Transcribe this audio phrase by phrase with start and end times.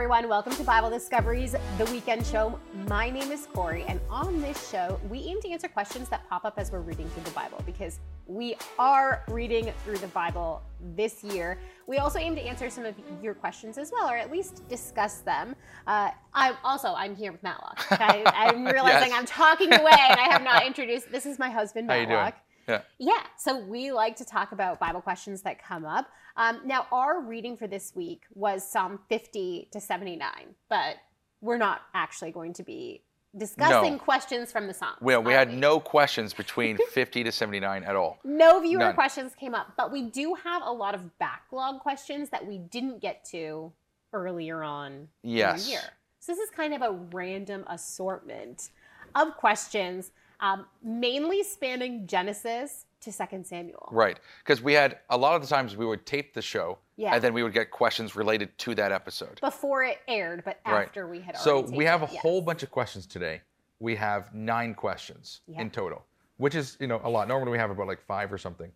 [0.00, 0.30] everyone.
[0.30, 2.58] Welcome to Bible Discoveries, the weekend show.
[2.88, 6.46] My name is Corey, and on this show, we aim to answer questions that pop
[6.46, 10.62] up as we're reading through the Bible because we are reading through the Bible
[10.96, 11.58] this year.
[11.86, 15.18] We also aim to answer some of your questions as well, or at least discuss
[15.18, 15.54] them.
[15.86, 17.84] Uh, I also I'm here with Matlock.
[17.90, 19.18] I, I'm realizing Yes.
[19.18, 21.12] I'm talking away, and I have not introduced.
[21.12, 22.16] This is my husband, How you doing?
[22.16, 22.36] Matlock.
[22.70, 22.82] Yeah.
[22.98, 26.08] Yeah, so we like to talk about Bible questions that come up.
[26.36, 30.30] Um, now, our reading for this week was Psalm 50 to 79,
[30.68, 30.96] but
[31.40, 33.02] we're not actually going to be
[33.36, 33.98] discussing No.
[33.98, 34.94] questions from the Psalm.
[35.00, 38.18] Well, we had no questions between 50 to 79 at all.
[38.24, 38.94] no viewer None.
[38.94, 43.00] questions came up, but we do have a lot of backlog questions that we didn't
[43.00, 43.72] get to
[44.12, 44.92] earlier on
[45.22, 45.64] in Yes.
[45.64, 45.80] the year.
[46.18, 48.70] So this is kind of a random assortment
[49.14, 53.88] of questions, um, mainly spanning Genesis to Second Samuel.
[53.92, 54.18] Right.
[54.44, 57.14] Because we had a lot of the times we would tape the show Yeah.
[57.14, 59.40] and then we would get questions related to that episode.
[59.40, 60.86] before it aired, but Right.
[60.86, 62.20] after we had So we have a yes.
[62.22, 63.40] whole bunch of questions today.
[63.78, 65.62] We have nine questions Yeah.
[65.62, 66.04] in total,
[66.36, 67.26] which is you know a lot.
[67.28, 68.70] Normally we have about like five or something.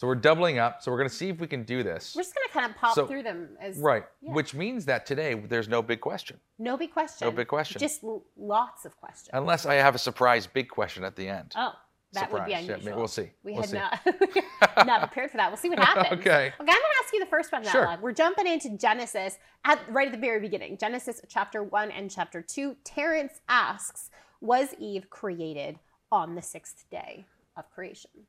[0.00, 0.82] So we're doubling up.
[0.82, 2.14] So we're gonna see if we can do this.
[2.16, 4.02] We're just gonna kind of pop So- through them as Right.
[4.22, 4.32] Yeah.
[4.32, 6.40] Which means that today There's no big question.
[6.58, 7.26] no big question.
[7.28, 7.78] No big question.
[7.78, 9.28] Just l- lots of questions.
[9.34, 11.52] Unless I have a surprise big question at the end.
[11.54, 11.74] oh,
[12.14, 12.50] that would be Surprise.
[12.50, 12.84] Yeah, unusual.
[12.86, 13.30] maybe we'll see.
[13.42, 13.76] We We'll had see.
[13.76, 15.50] not not prepared for that.
[15.50, 16.18] We'll see what happens.
[16.18, 16.46] Okay.
[16.46, 17.98] Okay, I'm gonna ask you the first one, Sure.
[18.00, 20.78] We're jumping into Genesis at right at the very beginning.
[20.78, 22.74] Genesis chapter one and chapter two.
[22.84, 24.08] Terrence asks,
[24.40, 25.78] "Was Eve created
[26.10, 28.26] on the sixth day of creation?"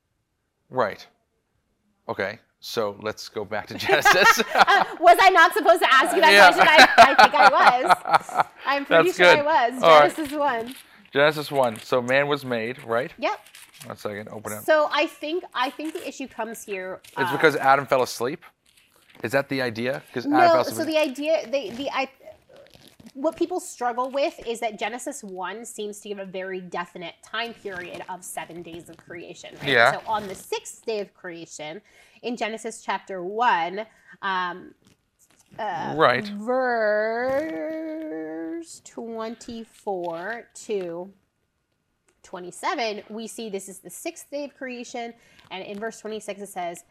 [0.68, 1.06] Right.
[2.08, 2.38] Okay.
[2.60, 4.40] So let's go back to Genesis.
[4.54, 6.52] Uh, was I not supposed to ask you that Yeah.
[6.52, 6.68] question?
[6.68, 8.44] I, I think I was.
[8.66, 9.82] I'm pretty That's sure I was.
[9.82, 10.14] All right.
[10.16, 10.74] Genesis one.
[11.12, 11.80] Genesis 1.
[11.80, 13.12] So man was made, right?
[13.18, 13.38] Yep.
[13.86, 14.28] One second.
[14.30, 14.62] Open it.
[14.62, 17.00] So I think I think the issue comes here.
[17.04, 18.42] It's uh, because Adam fell asleep?
[19.22, 20.02] Is that the idea?
[20.06, 20.62] Because Adam no.
[20.62, 22.08] So the idea, the the I,
[23.14, 27.54] what people struggle with is that Genesis one seems to give a very definite time
[27.54, 29.54] period of seven days of creation.
[29.60, 29.68] right?
[29.68, 29.92] Yeah.
[29.92, 31.80] So on the sixth day of creation,
[32.22, 33.86] in Genesis chapter one.
[34.22, 34.74] Um,
[35.58, 36.26] uh, right.
[36.28, 37.82] verse
[38.84, 41.12] 24 to
[42.22, 45.12] 27, we see this is the sixth day of creation.
[45.50, 46.84] And in verse 26, it says,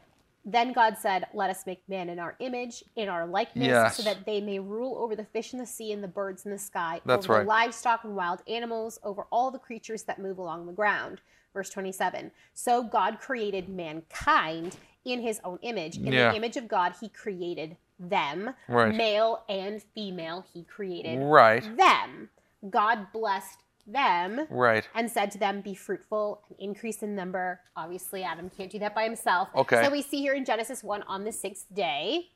[0.44, 3.98] Then God said, Let us make man in our image, in our likeness, Yes.
[3.98, 6.52] so that they may rule over the fish in the sea and the birds in
[6.52, 7.44] the sky, That's over right.
[7.44, 11.22] the livestock and wild animals, over all the creatures that move along the ground.
[11.54, 12.32] Verse 27.
[12.54, 15.98] So God created mankind in his own image.
[15.98, 16.32] In Yeah.
[16.32, 18.56] the image of God, he created them.
[18.68, 18.96] Right.
[18.96, 21.64] Male and female, he created Right.
[21.78, 22.30] them.
[22.70, 23.60] God blessed
[23.92, 24.88] them Right.
[24.96, 27.60] and said to them, Be fruitful and increase in number.
[27.76, 29.50] Obviously, Adam can't do that by himself.
[29.56, 29.84] Okay.
[29.84, 32.30] So we see here in Genesis 1 on the sixth day,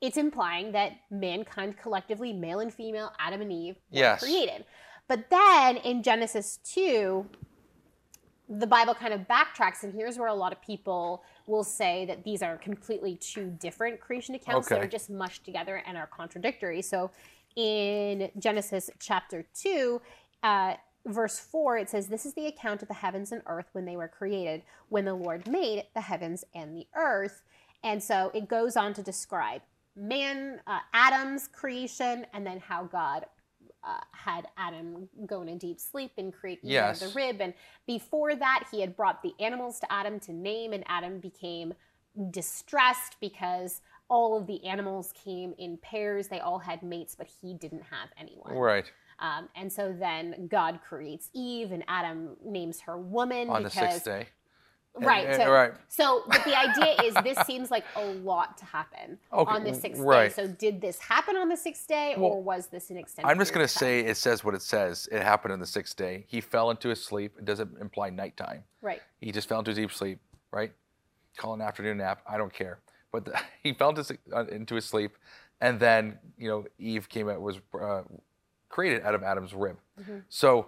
[0.00, 4.20] it's implying that mankind collectively, male and female, Adam and Eve, were Yes.
[4.22, 4.64] created.
[5.08, 7.28] But then in Genesis 2,
[8.48, 12.24] the Bible kind of backtracks, and here's where a lot of people will say that
[12.24, 16.82] these are completely two different creation accounts that are just mushed together and are contradictory.
[16.82, 17.10] So
[17.56, 20.00] in Genesis chapter 2,
[20.42, 20.74] uh,
[21.06, 23.96] verse 4, it says, This is the account of the heavens and earth when they
[23.96, 27.42] were created, when the Lord made the heavens and the earth.
[27.84, 29.62] And so it goes on to describe
[29.94, 33.26] man, uh, Adam's creation, and then how God
[33.84, 37.12] uh, had Adam go in a deep sleep and create Eve out of Yes.
[37.12, 37.40] the rib.
[37.40, 37.52] And
[37.86, 41.74] before that, he had brought the animals to Adam to name, and Adam became
[42.30, 46.28] distressed because all of the animals came in pairs.
[46.28, 48.52] They all had mates, but he didn't have anyone.
[48.54, 48.90] Right.
[49.22, 53.90] Um, and so then God creates Eve, and Adam names her woman On the because
[53.92, 54.26] sixth day.
[54.96, 55.26] right.
[55.28, 55.72] Eh, So, right.
[55.88, 59.72] so, but the idea is this seems like a lot to happen Okay, on the
[59.74, 60.28] sixth right.
[60.28, 60.34] day.
[60.34, 63.30] So, did this happen on the sixth day, Well, or was this an extension?
[63.30, 65.08] I'm just going to say it says what it says.
[65.12, 66.24] It happened on the sixth day.
[66.28, 67.36] He fell into his sleep.
[67.38, 68.64] It doesn't imply nighttime.
[68.80, 69.00] right.
[69.20, 70.18] He just fell into a deep sleep,
[70.50, 70.72] right?
[71.36, 72.22] Call an afternoon nap.
[72.28, 72.80] I don't care.
[73.12, 75.16] But the, he fell into, uh, into his sleep,
[75.60, 78.02] and then you know Eve came out was uh,
[78.72, 79.76] created out of Adam's rib.
[80.00, 80.16] Mm-hmm.
[80.28, 80.66] So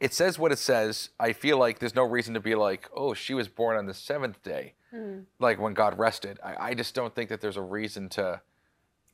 [0.00, 1.08] it says what it says.
[1.18, 3.94] I feel like there's no reason to be like, oh, she was born on the
[3.94, 5.20] seventh day, Mm-hmm.
[5.40, 6.38] like when God rested.
[6.44, 8.40] I, I just don't think that there's a reason to.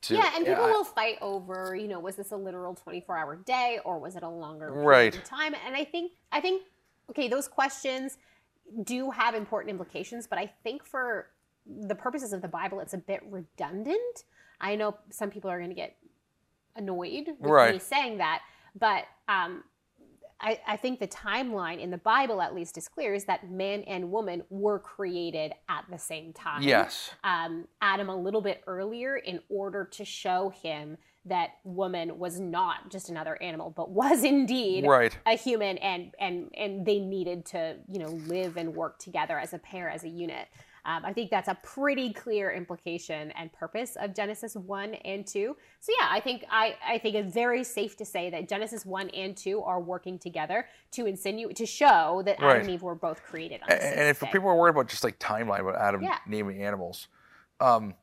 [0.03, 3.79] to Yeah, and people will fight over, you know, was this a literal 24-hour day
[3.83, 5.15] or was it a longer period Right.
[5.15, 5.55] of time?
[5.65, 6.63] And I think, I think,
[7.09, 8.17] okay, those questions
[8.83, 11.29] do have important implications, but I think for
[11.65, 14.23] the purposes of the Bible, it's a bit redundant.
[14.59, 15.95] I know some people are going to get
[16.75, 18.41] annoyed with me saying that,
[18.75, 19.63] but um,
[20.39, 23.83] I, I think the timeline in the Bible, at least, is clear: is that man
[23.83, 27.11] and woman were created at the same time Yes.
[27.23, 32.89] um, Adam a little bit earlier in order to show him that woman was not
[32.89, 35.15] just another animal, but was indeed Right.
[35.27, 39.53] a human, and and and they needed to you know live and work together as
[39.53, 40.47] a pair, as a unit.
[40.85, 45.55] Um, I think that's a pretty clear implication and purpose of Genesis one and two.
[45.79, 49.09] So yeah, I think I I think it's very safe to say that Genesis one
[49.11, 53.23] and two are working together to insinuate to show that Adam and Eve were both
[53.23, 56.17] created on and sixth if people are worried about just like timeline about Adam Yeah.
[56.27, 57.07] naming animals,
[57.59, 57.93] um,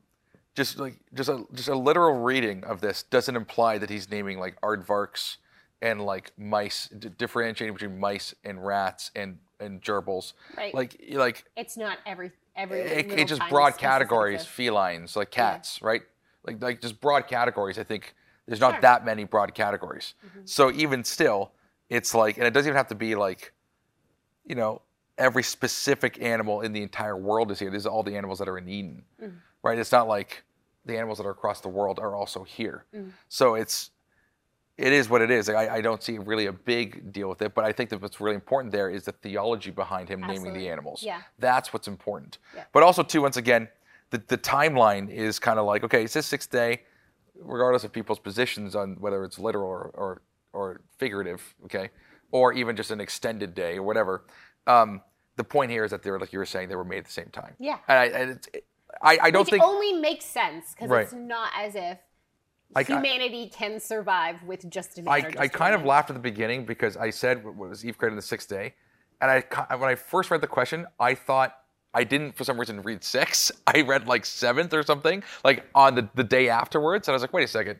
[0.54, 4.38] just like just a just a literal reading of this doesn't imply that he's naming
[4.38, 5.36] like aardvarks
[5.80, 10.32] and like mice, d- differentiating between mice and rats and and gerbils.
[10.56, 10.74] Right.
[10.74, 16.02] Like like it's not every every it, it's just broad categories, felines, like cats, right?
[16.44, 17.78] Like like just broad categories.
[17.78, 18.14] I think
[18.46, 18.80] there's not Sure.
[18.82, 20.14] that many broad categories.
[20.44, 21.52] So even still,
[21.88, 23.52] it's like, and it doesn't even have to be like,
[24.44, 24.82] you know,
[25.18, 27.70] every specific animal in the entire world is here.
[27.70, 29.04] These are all the animals that are in Eden,
[29.62, 29.78] right?
[29.78, 30.44] It's not like
[30.86, 32.84] the animals that are across the world are also here.
[33.28, 33.90] So it's
[34.78, 35.48] it is what it is.
[35.48, 38.00] Like, I, I don't see really a big deal with it, but I think that
[38.00, 41.02] what's really important there is the theology behind him naming the animals.
[41.02, 41.22] Yeah.
[41.38, 42.38] That's what's important.
[42.54, 42.64] Yeah.
[42.72, 43.68] But also, too, once again,
[44.10, 46.82] the, the timeline is kind of like, okay, it's this sixth day,
[47.34, 50.22] regardless of people's positions on whether it's literal or, or,
[50.52, 51.90] or figurative, okay,
[52.30, 54.24] or even just an extended day or whatever.
[54.68, 55.02] Um,
[55.36, 57.12] the point here is that they're, like you were saying, they were made at the
[57.12, 57.54] same time.
[57.58, 57.78] Yeah.
[57.88, 58.48] And I, and it's,
[59.02, 59.62] I, I don't Which think.
[59.62, 61.04] only makes sense because Right.
[61.04, 61.98] it's not as if
[62.74, 66.14] I- I- humanity can survive with just a man I, just kind of laughed at
[66.14, 68.74] the beginning because I said what was Eve created on the sixth day,
[69.20, 71.56] and I when I first read the question, I thought
[71.94, 73.50] I didn't for some reason read six.
[73.66, 77.22] I read like seventh or something, like on the, the day afterwards, and I was
[77.22, 77.78] like, wait a second.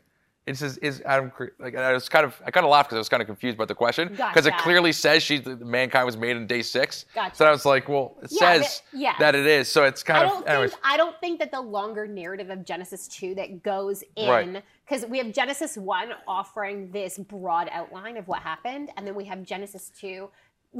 [0.49, 2.89] It says is Adam cre-" like and I was kind of I kind of laughed
[2.89, 6.07] because I was kind of confused about the question because it clearly says she mankind
[6.07, 7.05] was made in day six.
[7.15, 7.37] Gotcha.
[7.37, 9.15] So I was like, well, it Yeah, says but- yeah.
[9.19, 10.71] that it is, so it's kind I of don't anyways.
[10.73, 15.05] think I don't think that the longer narrative of Genesis 2 that goes in because
[15.07, 19.43] we have Genesis 1 offering this broad outline of what happened and then we have
[19.43, 20.31] Genesis 2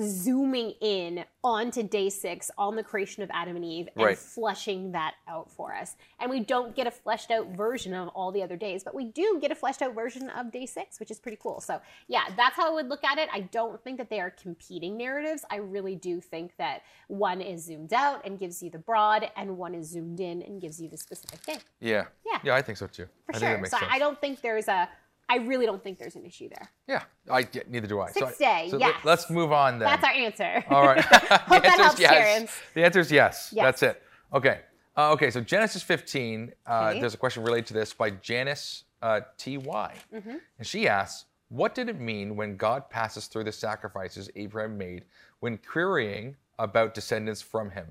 [0.01, 4.19] zooming in onto day 6 on the creation of Adam and Eve and Right.
[4.19, 5.97] fleshing that out for us.
[6.21, 9.07] And we don't get a fleshed out version of all the other days, but we
[9.07, 11.61] do get a fleshed out version of day 6, which is pretty cool.
[11.61, 13.29] So, yeah, that's how I would look at it.
[13.33, 15.45] I don't think that they are competing narratives.
[15.51, 19.57] I really do think that one is zoomed out and gives you the broad and
[19.57, 21.57] one is zoomed in and gives you the specific day.
[21.81, 22.05] yeah.
[22.27, 22.39] Yeah.
[22.45, 23.07] Yeah, I think so too.
[23.27, 23.65] For I sure.
[23.65, 23.91] so sense.
[23.91, 24.89] I don't think there's a
[25.31, 26.71] I really don't think there's an issue there.
[26.87, 27.03] Yeah.
[27.31, 28.11] I yeah, neither do I.
[28.11, 28.95] Sixth so, I- day, so yes.
[29.05, 29.89] let, us move on then.
[29.89, 30.65] That's our answer.
[30.71, 31.05] All right.
[31.05, 32.51] Hope that helps, yes.
[32.75, 33.51] The answer is yes.
[33.55, 33.65] Yes.
[33.65, 34.03] That's it.
[34.33, 34.61] Okay.
[34.97, 35.31] Uh, okay.
[35.31, 36.53] So Genesis 15.
[36.67, 37.01] Uh, Okay.
[37.01, 40.37] There's a question related to this by Janice uh, T Y, Mm-hmm.
[40.59, 45.05] and she asks, "What did it mean when God passes through the sacrifices Abraham made
[45.41, 47.87] when querying about descendants from him?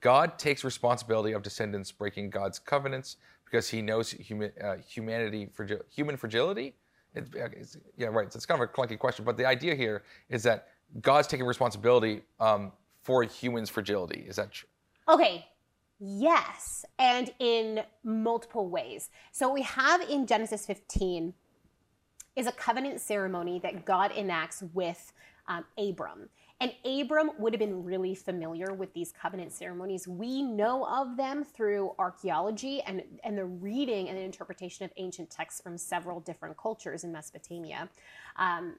[0.00, 3.16] God takes responsibility of descendants breaking God's covenants
[3.50, 6.74] because He knows huma- uh, humanity fragi- human fragility."
[7.14, 8.32] It, it's, yeah, right.
[8.32, 10.68] So it's kind of a clunky question, but the idea here is that
[11.00, 12.72] God's taking responsibility um,
[13.02, 14.24] for humans' fragility.
[14.28, 14.68] Is that true?
[15.08, 15.46] Okay.
[16.00, 19.10] Yes, and in multiple ways.
[19.32, 21.34] So we have in Genesis 15
[22.36, 25.12] is a covenant ceremony that God enacts with
[25.48, 26.28] um, Abram.
[26.60, 30.08] And Abram would have been really familiar with these covenant ceremonies.
[30.08, 35.60] We know of them through archaeology and, and the reading and interpretation of ancient texts
[35.60, 37.88] from several different cultures in Mesopotamia.
[38.36, 38.76] Um,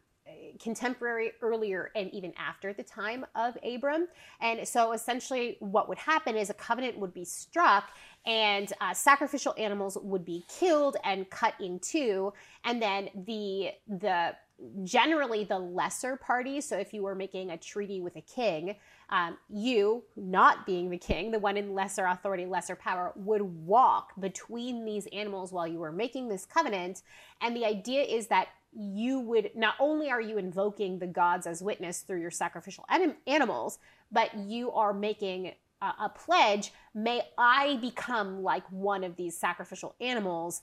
[0.61, 4.07] contemporary earlier and even after the time of Abram.
[4.41, 7.91] And so essentially, what would happen is a covenant would be struck,
[8.25, 12.33] and uh, sacrificial animals would be killed and cut in two,
[12.63, 14.35] and then the the
[14.83, 16.61] generally the lesser party.
[16.61, 18.75] So if you were making a treaty with a king,
[19.09, 24.13] um, you, not being the king, the one in lesser authority, lesser power, would walk
[24.19, 27.01] between these animals while you were making this covenant.
[27.41, 31.61] And the idea is that you would not only are you invoking the gods as
[31.61, 33.79] witness through your sacrificial anim- animals,
[34.11, 39.95] but you are making a, a pledge may I become like one of these sacrificial
[39.99, 40.61] animals,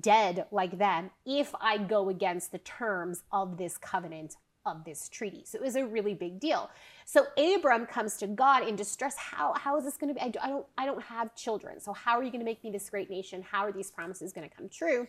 [0.00, 5.42] dead like them, if I go against the terms of this covenant of this treaty.
[5.44, 6.70] So it was a really big deal.
[7.04, 9.16] So Abram comes to God in distress.
[9.16, 10.20] How, how is this going to be?
[10.20, 11.80] I, do- I don't I don't have children.
[11.80, 13.42] So how are you going to make me this great nation?
[13.42, 15.06] How are these promises going to come true?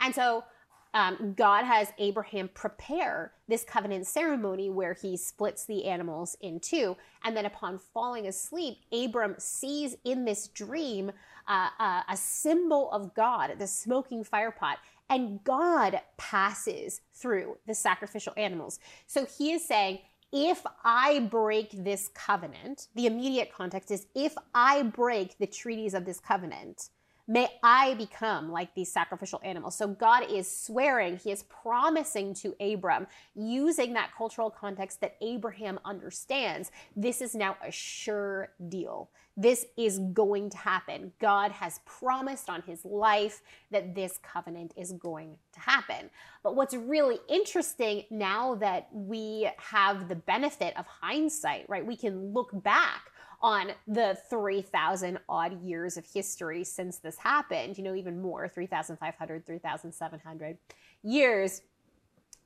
[0.00, 0.44] And so
[0.92, 6.96] um, God has Abraham prepare this covenant ceremony where he splits the animals in two.
[7.24, 11.12] And then upon falling asleep, Abram sees in this dream
[11.46, 14.78] uh, uh, a symbol of God, the smoking fire pot.
[15.08, 18.78] And God passes through the sacrificial animals.
[19.06, 20.00] So he is saying,
[20.32, 26.04] if I break this covenant, the immediate context is if I break the treaties of
[26.04, 26.90] this covenant,
[27.30, 29.76] May I become like these sacrificial animals.
[29.76, 33.06] So God is swearing, He is promising to Abram,
[33.36, 36.72] using that cultural context that Abraham understands.
[36.96, 39.10] This is now a sure deal.
[39.36, 41.12] This is going to happen.
[41.20, 46.10] God has promised on his life that this covenant is going to happen.
[46.42, 51.86] But what's really interesting now that we have the benefit of hindsight, right?
[51.86, 53.09] We can look back
[53.42, 59.46] on the 3,000 odd years of history since this happened, you know, even more 3,500,
[59.46, 60.58] 3,700
[61.02, 61.62] years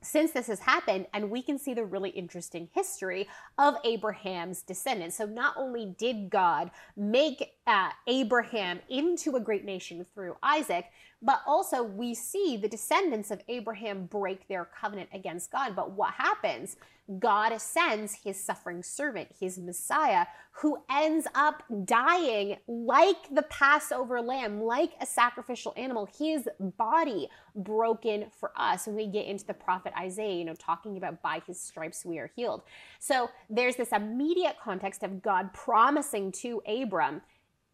[0.05, 5.17] since this has happened, and we can see the really interesting history of Abraham's descendants.
[5.17, 10.85] So, not only did God make uh, Abraham into a great nation through Isaac,
[11.25, 15.75] but also we see the descendants of Abraham break their covenant against God.
[15.75, 16.77] But what happens?
[17.19, 24.61] God sends his suffering servant, his Messiah, who ends up dying like the Passover lamb,
[24.61, 28.87] like a sacrificial animal, his body broken for us.
[28.87, 32.19] And we get into the prophet Isaiah, you know, talking about by his stripes we
[32.19, 32.61] are healed.
[32.99, 37.21] So there's this immediate context of God promising to Abram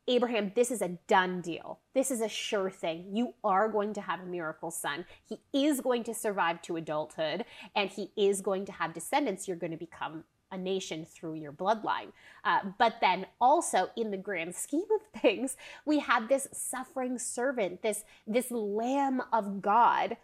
[0.08, 1.80] Abraham, this is a done deal.
[1.94, 3.06] This is a sure thing.
[3.14, 5.06] You are going to have a miracle son.
[5.26, 9.48] He is going to survive to adulthood and he is going to have descendants.
[9.48, 12.12] You're going to become a nation through your bloodline.
[12.44, 15.56] Uh, but then also in the grand scheme of things,
[15.86, 20.18] we had this suffering servant, this, this lamb of God,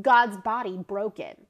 [0.00, 1.46] God's body broken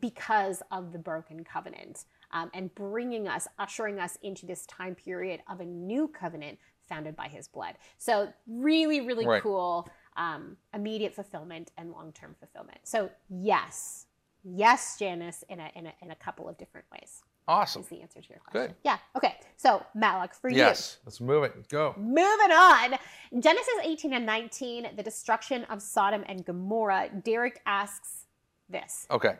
[0.00, 5.40] because of the broken covenant um, and bringing us, ushering us into this time period
[5.48, 7.74] of a new covenant founded by his blood.
[7.98, 9.42] So, really, really right.
[9.42, 12.78] cool um, immediate fulfillment and long term fulfillment.
[12.84, 14.06] So, yes,
[14.44, 17.22] yes, Janice, in a, in, a, in a couple of different ways.
[17.48, 17.82] Awesome.
[17.82, 18.68] Is the answer to your question.
[18.68, 18.74] Good.
[18.84, 18.98] Yeah.
[19.14, 19.36] Okay.
[19.56, 20.56] So, Malak, for yes.
[20.56, 20.62] you.
[20.64, 20.96] Yes.
[21.04, 21.68] Let's move it.
[21.68, 21.94] Go.
[21.96, 22.94] Moving on.
[23.38, 27.10] Genesis 18 and 19, the destruction of Sodom and Gomorrah.
[27.22, 28.26] Derek asks
[28.68, 29.06] this.
[29.12, 29.36] Okay.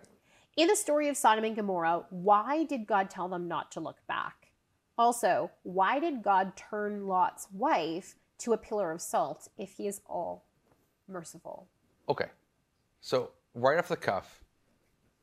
[0.57, 3.99] In the story of Sodom and Gomorrah, why did God tell them not to look
[4.07, 4.49] back?
[4.97, 10.01] Also, why did God turn Lot's wife to a pillar of salt if he is
[10.07, 10.47] all
[11.09, 11.69] merciful?
[12.09, 12.29] Okay.
[13.03, 14.43] So, right off the cuff,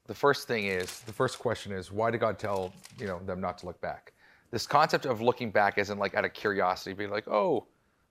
[0.06, 3.42] the first thing is the first question is why did God tell, you know, them
[3.42, 4.14] not to look back?
[4.52, 7.66] This concept of looking back isn't like out of curiosity, being like, "Oh,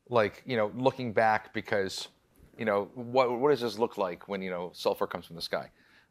[0.09, 2.09] like, you know, looking back because,
[2.59, 5.43] you know, what what does this look like when, you know, sulfur comes from the
[5.43, 5.71] sky?"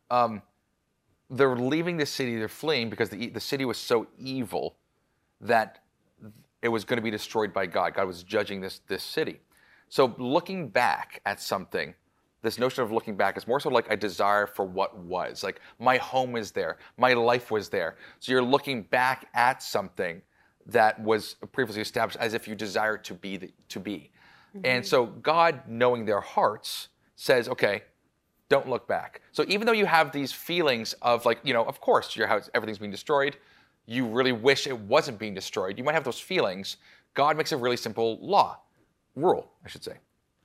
[0.10, 0.42] Um,
[1.32, 4.76] they're leaving the city, they're fleeing because the, the city was so evil
[5.40, 5.80] that
[6.62, 7.96] it was going to be destroyed by God.
[7.96, 9.40] God was judging this, this city.
[9.90, 11.96] So looking back at something,
[12.44, 15.44] this notion of looking back is more so like a desire for what was.
[15.44, 17.96] Like my home is there, my life was there.
[18.20, 20.22] So you're looking back at something
[20.68, 24.12] that was previously established as if you desire to be the, to be.
[24.56, 24.66] Mm-hmm.
[24.66, 27.84] And so God, knowing their hearts, says, okay,
[28.52, 29.22] don't look back.
[29.32, 32.50] So even though you have these feelings of like, you know, of course your house,
[32.54, 33.38] everything's being destroyed,
[33.86, 35.78] you really wish it wasn't being destroyed.
[35.78, 36.76] You might have those feelings.
[37.14, 38.60] God makes a really simple law,
[39.16, 39.94] rule, I should say.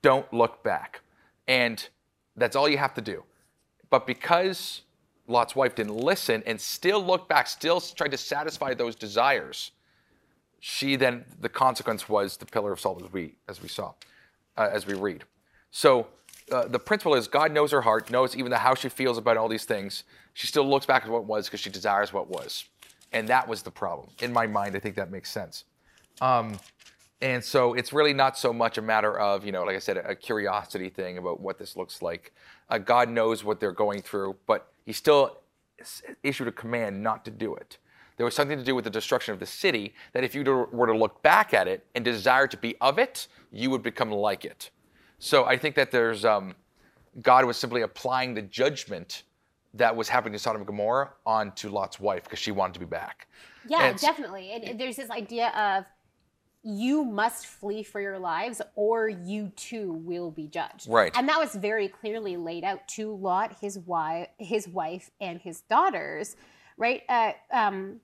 [0.03, 1.01] Don't look back.
[1.49, 1.85] And
[2.37, 3.25] that's all you have to do.
[3.91, 4.83] But because
[5.27, 9.73] Lot's wife didn't listen and still looked back, still tried to satisfy those desires,
[10.61, 13.95] she then the consequence was the pillar of salt as we as we saw,
[14.57, 15.25] uh, as we read.
[15.73, 16.07] So
[16.53, 19.37] uh, the principle is God knows her heart, knows even the, how she feels about
[19.37, 20.05] all these things.
[20.33, 22.65] She still looks back at what was because she desires what was.
[23.13, 24.09] And that was the problem.
[24.21, 25.65] In my mind, I think that makes sense.
[26.21, 26.59] Um,
[27.23, 29.97] and so it's really not so much a matter of, you know, like I said,
[29.97, 32.33] a, curiosity thing about what this looks like.
[32.69, 35.39] Uh, God knows what they're going through, but He still
[36.23, 37.79] issued a command not to do it.
[38.17, 40.87] There was something to do with the destruction of the city that if you were
[40.87, 44.45] to look back at it and desire to be of it, you would become like
[44.45, 44.71] it.
[45.19, 46.55] So I think that there's um,
[47.23, 49.23] God was simply applying the judgment
[49.75, 52.87] that was happening to Sodom and Gomorrah onto Lot's wife because she wanted to be
[52.87, 53.29] back.
[53.69, 54.53] Yeah, definitely.
[54.53, 55.85] And there's this idea of
[56.63, 60.89] you must flee for your lives or you too will be judged.
[60.89, 61.13] Right.
[61.15, 65.61] And that was very clearly laid out to Lot, his wife, his wife and his
[65.61, 66.37] daughters,
[66.77, 67.03] right?
[67.09, 68.01] Uh, um,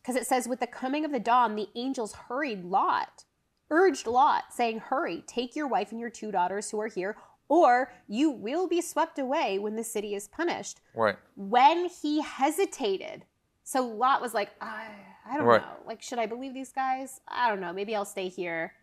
[0.00, 3.24] because it says, with the coming of the dawn, the angels hurried Lot
[3.70, 7.16] urged Lot, saying, Hurry, take your wife and your two daughters who are here,
[7.48, 10.80] or you will be swept away when the city is punished.
[10.94, 11.16] Right.
[11.36, 13.24] When he hesitated,
[13.64, 14.88] so Lot was like, I,
[15.28, 15.62] I don't right.
[15.62, 15.86] know.
[15.86, 17.20] Like, should I believe these guys?
[17.28, 17.72] I don't know.
[17.72, 18.74] Maybe I'll stay here.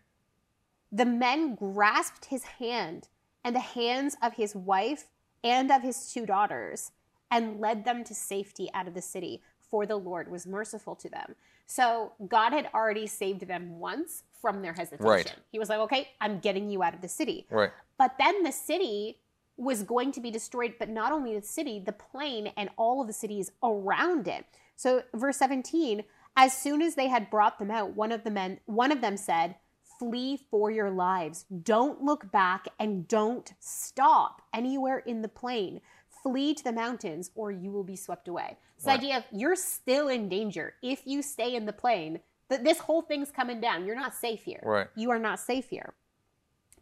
[0.90, 3.08] The men grasped his hand
[3.44, 5.04] and the hands of his wife
[5.44, 6.92] and of his two daughters
[7.30, 9.42] and led them to safety out of the city.
[9.70, 11.34] for the Lord was merciful to them.
[11.66, 15.06] So God had already saved them once from their hesitation.
[15.06, 15.34] Right.
[15.50, 17.46] He was like, okay, I'm getting you out of the city.
[17.50, 17.70] Right.
[17.98, 19.20] But then the city
[19.56, 23.06] was going to be destroyed, but not only the city, the plain and all of
[23.08, 24.44] the cities around it.
[24.76, 26.04] So verse 17,
[26.36, 29.16] as soon as they had brought them out, one of the men one of them
[29.16, 29.56] said,
[29.98, 31.44] Flee for your lives.
[31.64, 35.80] Don't look back and don't stop anywhere in the plain.
[36.22, 38.56] Flee to the mountains or you will be swept away.
[38.76, 39.00] This Right.
[39.00, 42.20] idea of you're still in danger if you stay in the plain.
[42.48, 43.84] That this whole thing's coming down.
[43.84, 44.60] You're not safe here.
[44.62, 44.86] Right.
[44.94, 45.94] You are not safe here.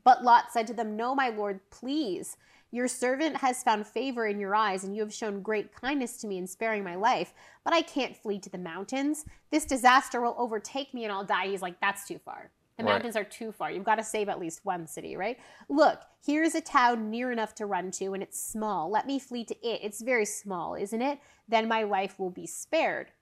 [0.04, 2.36] But Lot said to them, No, my lord, please.
[2.70, 6.26] Your servant has found favor in your eyes, and you have shown great kindness to
[6.26, 7.32] me in sparing my life.
[7.64, 9.24] But I can't flee to the mountains.
[9.50, 11.48] This disaster will overtake me and I'll die.
[11.48, 12.50] He's like, That's too far.
[12.76, 12.92] The Right.
[12.92, 13.70] mountains are too far.
[13.70, 15.38] You've got to save at least one city, right?
[15.70, 18.90] Look, here's a town near enough to run to, and it's small.
[18.90, 19.80] Let me flee to it.
[19.82, 21.18] It's very small, isn't it?
[21.48, 23.12] Then my life will be spared.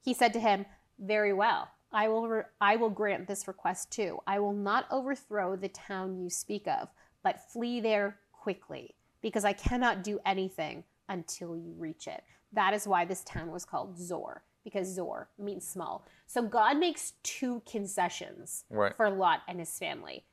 [0.00, 0.64] He said to him,
[0.98, 1.68] Very well.
[1.92, 4.18] I will, re- I will grant this request too.
[4.26, 6.88] I will not overthrow the town you speak of,
[7.22, 12.24] but flee there quickly, because I cannot do anything until you reach it.
[12.52, 16.06] That is why this town was called Zoar, because Zoar means small.
[16.26, 18.96] So God makes two concessions Right.
[18.96, 20.24] for Lot and his family.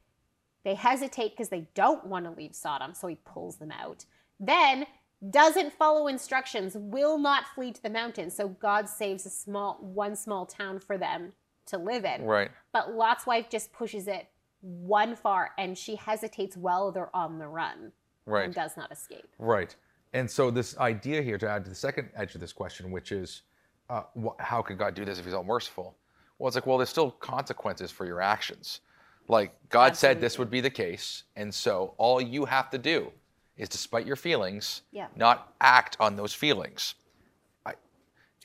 [0.63, 4.05] They hesitate because they don't want to leave Sodom, so he pulls them out.
[4.39, 4.85] Then
[5.29, 10.15] doesn't follow instructions, will not flee to the mountains, so God saves a small one
[10.15, 11.33] small town for them
[11.69, 12.23] to live in.
[12.23, 12.51] Right.
[12.73, 14.27] But Lot's wife just pushes it
[14.61, 17.91] one far and she hesitates while they're on the run
[18.25, 18.45] Right.
[18.45, 19.27] and does not escape.
[19.39, 19.75] Right.
[20.13, 23.11] And so this idea here to add to the second edge of this question, which
[23.11, 23.43] is,
[23.89, 25.95] uh, wh- how could God do this if He's all merciful?
[26.37, 28.81] Well, it's like, well, there's still consequences for your actions.
[29.27, 33.11] Like God said this would be the case, and so all you have to do
[33.57, 35.07] is, despite your feelings, Yeah.
[35.15, 36.95] not act on those feelings.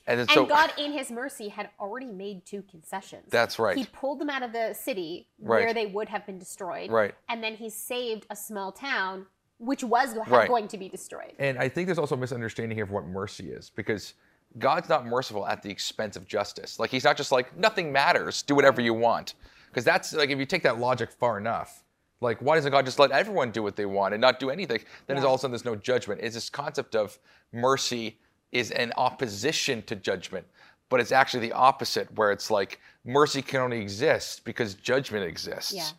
[0.07, 3.25] And then so God, in His mercy, had already made two concessions.
[3.29, 3.75] That's right.
[3.77, 5.73] He pulled them out of the city where Right.
[5.75, 6.91] they would have been destroyed.
[6.91, 7.15] Right.
[7.29, 9.25] And then He saved a small town
[9.57, 10.49] which was Right.
[10.49, 11.31] going to be destroyed.
[11.39, 13.69] and I think there's also a misunderstanding here of what mercy is.
[13.69, 14.13] because
[14.59, 16.77] God's not merciful at the expense of justice.
[16.79, 19.33] Like He's not just like nothing matters, do whatever you want.
[19.69, 21.83] Because that's like if you take that logic far enough,
[22.21, 24.79] like why doesn't God just let everyone do what they want and not do anything?
[25.07, 25.23] Then Yeah.
[25.23, 26.19] all of a sudden there's no judgment.
[26.21, 27.17] It's this concept of
[27.53, 28.19] mercy
[28.55, 30.45] is an opposition to judgment,
[30.89, 35.73] but it's actually the opposite, where it's like mercy can only exist because judgment exists.
[35.73, 35.89] Yeah.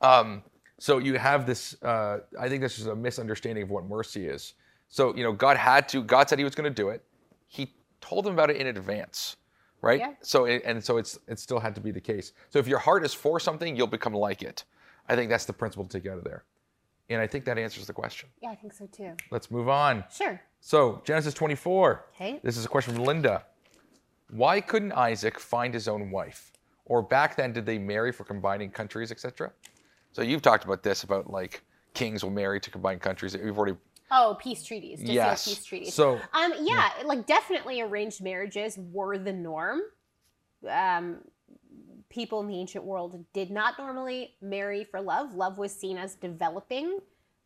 [0.00, 0.42] Um,
[0.78, 1.76] So you have this.
[1.82, 4.54] Uh, I think this is a misunderstanding of what mercy is.
[4.88, 7.00] So, you know, God had to, God said he was going to do it.
[7.46, 9.36] He told them about it in advance,
[9.80, 9.98] right?
[10.00, 10.12] Yeah.
[10.20, 12.32] So, it, and so it's, It still had to be the case.
[12.50, 14.64] so if your heart is for something, you'll become like it.
[15.08, 16.44] I think that's That's the principle to take out of there.
[17.08, 18.28] and I think that answers the question.
[18.42, 19.12] Yeah, I think so too.
[19.30, 20.04] Let's move on.
[20.12, 20.40] Sure.
[20.66, 22.06] So Genesis 24.
[22.16, 22.40] Okay.
[22.42, 23.44] This is a question from Linda.
[24.30, 26.50] Why couldn't Isaac find his own wife?
[26.86, 29.52] Or back then, did they marry for combining countries, etc.?
[30.10, 31.62] So you've talked about this about like
[31.94, 33.36] kings will marry to combine countries.
[33.36, 33.76] We've already,
[34.10, 34.98] Oh, peace treaties.
[34.98, 35.44] Just Yes.
[35.44, 35.94] peace treaties.
[35.94, 39.82] So Um, yeah, like definitely arranged marriages were the norm.
[40.68, 41.18] Um,
[42.08, 45.32] people in the ancient world did not normally marry for love.
[45.32, 46.98] Love was seen as developing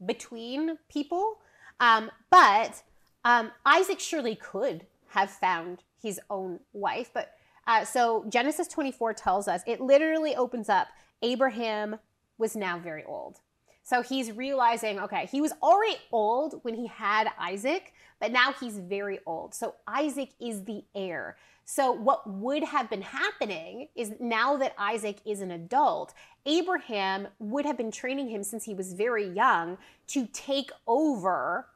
[0.06, 1.42] between people.
[1.80, 2.82] Um, but
[3.24, 7.10] um, Isaac surely could have found his own wife.
[7.12, 7.32] But
[7.66, 10.88] uh, so Genesis 24 tells us it literally opens up
[11.22, 11.98] Abraham
[12.38, 13.40] was now very old.
[13.82, 18.78] So he's realizing, okay, he was already old when he had Isaac, but now he's
[18.78, 19.54] very old.
[19.54, 21.36] So Isaac is the heir.
[21.64, 26.14] So what would have been happening is now that Isaac is an adult,
[26.46, 29.78] Abraham would have been training him since he was very young
[30.08, 31.66] to take over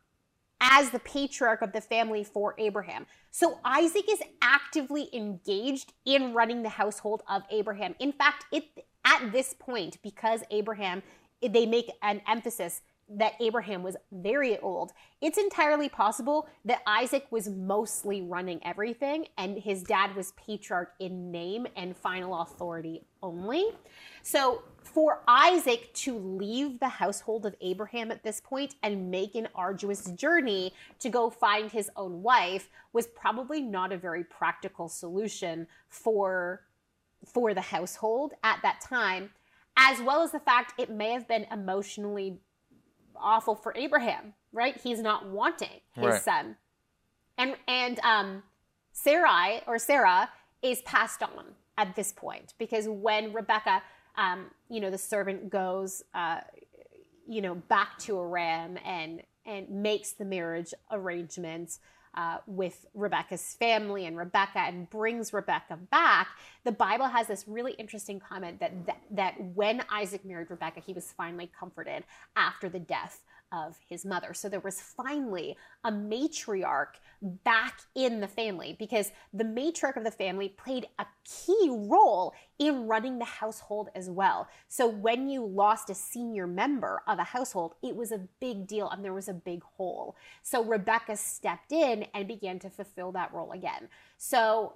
[0.71, 3.07] as the patriarch of the family for Abraham.
[3.31, 7.95] So Isaac is actively engaged in running the household of Abraham.
[7.99, 8.65] In fact, it
[9.05, 11.03] at this point because Abraham
[11.43, 14.93] they make an emphasis that Abraham was very old.
[15.21, 21.31] It's entirely possible that Isaac was mostly running everything and his dad was patriarch in
[21.31, 23.67] name and final authority only.
[24.23, 29.49] So, for Isaac to leave the household of Abraham at this point and make an
[29.55, 35.67] arduous journey to go find his own wife was probably not a very practical solution
[35.89, 36.63] for
[37.25, 39.31] for the household at that time,
[39.77, 42.39] as well as the fact it may have been emotionally
[43.25, 44.81] awful for Abraham, right?
[44.81, 46.23] He's not wanting his Right.
[46.23, 46.57] son.
[47.39, 48.43] And and um
[48.93, 50.31] Sarai or Sarah
[50.63, 53.83] is passed on at this point because when Rebecca
[54.17, 56.41] um, you know, the servant goes uh,
[57.27, 61.81] you know, back to Aram and and makes the marriage arrangements.
[62.17, 66.29] Uh, with Rebecca's family and Rebecca and brings Rebecca back,
[66.65, 70.93] the Bible has this really interesting comment that, that, that when Isaac married Rebecca, he
[70.93, 72.05] was finally comforted
[72.37, 73.23] after the death
[73.55, 74.35] of his mother.
[74.35, 80.11] So there was finally a matriarch back in the family because the matriarch of the
[80.11, 84.49] family played a key role in running the household as well.
[84.69, 88.91] So when you lost a senior member of a household, it was a big deal
[88.91, 90.17] and there was a big hole.
[90.43, 93.89] So Rebecca stepped in and began to fulfill that role again.
[94.19, 94.75] So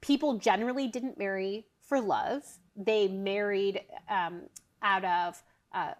[0.00, 2.42] people generally didn't marry for love,
[2.74, 4.42] they married um,
[4.82, 5.92] out of uh,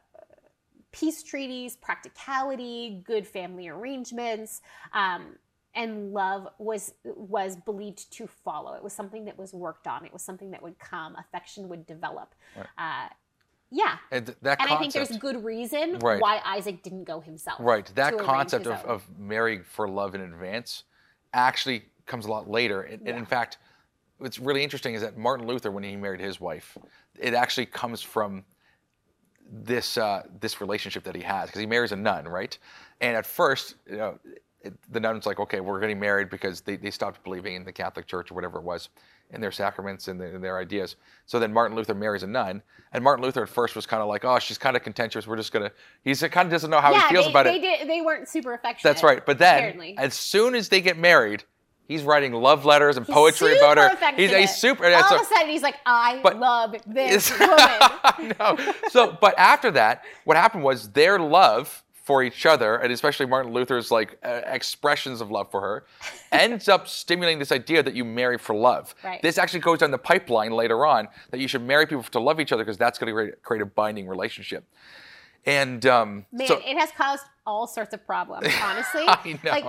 [0.98, 4.62] peace treaties, practicality, good family arrangements.
[4.92, 5.36] Um,
[5.74, 8.72] and love was was believed to follow.
[8.74, 10.06] It was something that was worked on.
[10.06, 11.14] It was something that would come.
[11.16, 12.34] Affection would develop.
[12.56, 12.66] Right.
[12.78, 13.08] Uh,
[13.70, 16.20] yeah, and that and concept, I think there's good reason right.
[16.20, 17.58] why Isaac didn't go himself.
[17.60, 20.84] Right, that concept of, of marrying for love in advance
[21.34, 22.82] actually comes a lot later.
[22.82, 23.10] And, yeah.
[23.10, 23.58] and in fact,
[24.18, 26.78] what's really interesting is that Martin Luther, when he married his wife,
[27.18, 28.44] it actually comes from
[29.50, 32.56] this uh, this relationship that he has because he marries a nun, right?
[33.00, 34.18] And at first, you know,
[34.62, 37.72] it, the nun's like, okay, we're getting married because they, they stopped believing in the
[37.72, 38.88] Catholic Church or whatever it was,
[39.30, 40.96] in their sacraments and, the, and their ideas.
[41.26, 44.08] So then Martin Luther marries a nun, and Martin Luther at first was kind of
[44.08, 45.26] like, oh, she's kind of contentious.
[45.26, 45.70] We're just gonna.
[46.02, 47.60] He's kind of doesn't know how yeah, he feels they, about they it.
[47.60, 48.90] Did, they weren't super affectionate.
[48.90, 49.24] That's right.
[49.24, 49.98] But then, apparently.
[49.98, 51.44] as soon as they get married,
[51.86, 54.14] He's writing love letters and he's poetry about her.
[54.16, 54.84] He's, he's super.
[54.86, 58.58] All of a sudden, he's like, "I but, love this woman." no.
[58.90, 63.52] So, but after that, what happened was their love for each other, and especially Martin
[63.52, 65.84] Luther's like uh, expressions of love for her,
[66.32, 68.94] ends up stimulating this idea that you marry for love.
[69.02, 69.20] Right.
[69.22, 72.38] This actually goes down the pipeline later on that you should marry people to love
[72.38, 74.64] each other because that's going to create a binding relationship.
[75.46, 78.48] And um, man, so, it has caused all sorts of problems.
[78.62, 79.64] Honestly, I know, like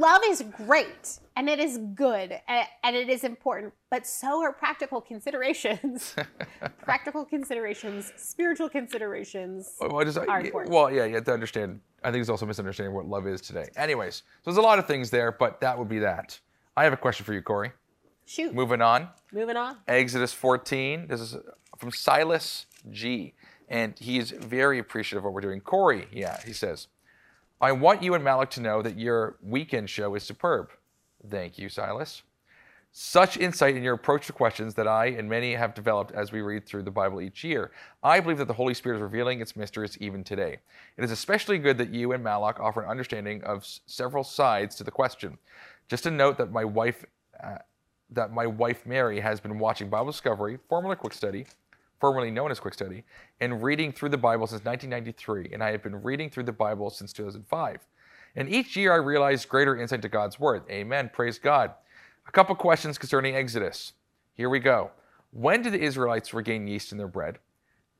[0.00, 4.52] love is great and it is good and, and it is important, but so are
[4.52, 6.14] practical considerations.
[6.82, 10.72] practical considerations, spiritual considerations what is, are important.
[10.72, 11.80] Well, yeah, you have to understand.
[12.04, 13.66] I think it's also misunderstanding what love is today.
[13.76, 16.38] Anyways, so there's a lot of things there, but that would be that.
[16.76, 17.72] I have a question for you, Corey.
[18.24, 18.54] Shoot.
[18.54, 19.08] Moving on.
[19.32, 19.78] Moving on.
[19.88, 21.08] Exodus 14.
[21.08, 21.36] This is
[21.76, 23.34] from Silas G
[23.68, 25.60] and he is very appreciative of what we're doing.
[25.60, 26.88] Corey, yeah, he says,
[27.60, 30.70] I want you and Malik to know that your weekend show is superb.
[31.28, 32.22] Thank you, Silas.
[32.90, 36.40] Such insight in your approach to questions that I and many have developed as we
[36.40, 37.70] read through the Bible each year.
[38.02, 40.58] I believe that the Holy Spirit is revealing its mysteries even today.
[40.96, 44.74] It is especially good that you and Malak offer an understanding of s- several sides
[44.76, 45.36] to the question.
[45.88, 47.04] Just a note that my wife,
[47.42, 47.58] uh,
[48.10, 51.46] that my wife Mary has been watching Bible Discovery, formerly Quick Study,
[52.00, 53.04] formerly known as Quick Study,
[53.40, 56.90] and reading through the Bible since 1993, and I have been reading through the Bible
[56.90, 57.86] since 2005.
[58.36, 60.62] And each year I realized greater insight to God's Word.
[60.70, 61.10] Amen.
[61.12, 61.72] Praise God.
[62.26, 63.94] A couple questions concerning Exodus.
[64.34, 64.90] Here we go.
[65.30, 67.38] When did the Israelites regain yeast in their bread?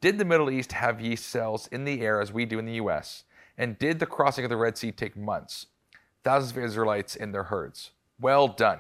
[0.01, 2.75] Did the Middle East have yeast cells in the air as we do in the
[2.75, 3.25] U.S.?
[3.57, 5.67] And did the crossing of the Red Sea take months?
[6.23, 7.91] Thousands of Israelites in their herds.
[8.21, 8.79] Well done.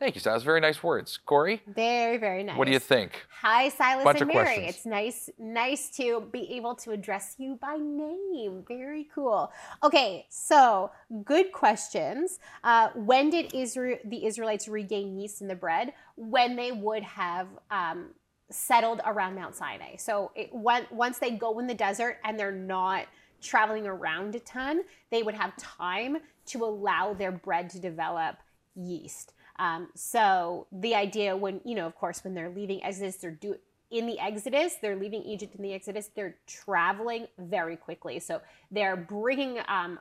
[0.00, 0.42] Thank you, Silas.
[0.42, 1.18] Very nice words.
[1.18, 1.60] Corey?
[1.66, 2.56] Very, very nice.
[2.56, 3.22] What do you think?
[3.42, 4.44] Hi, Silas Bunch and Mary.
[4.44, 4.68] questions.
[4.70, 8.64] It's nice, nice to be able to address you by name.
[8.66, 9.52] Very cool.
[9.84, 10.90] Okay, so
[11.22, 12.38] good questions.
[12.64, 15.92] Uh, when did Israel, the Israelites regain yeast in the bread?
[16.16, 18.06] When they would have um,
[18.50, 19.96] settled around Mount Sinai.
[19.96, 23.04] So it, once they go in the desert and they're not
[23.42, 28.36] traveling around a ton, they would have time to allow their bread to develop
[28.74, 29.34] yeast.
[29.60, 33.56] Um, so the idea when, you know, of course, when they're leaving Exodus, they're do
[33.90, 38.20] in the Exodus, they're leaving Egypt in the Exodus, they're traveling very quickly.
[38.20, 39.98] So they're bringing, um,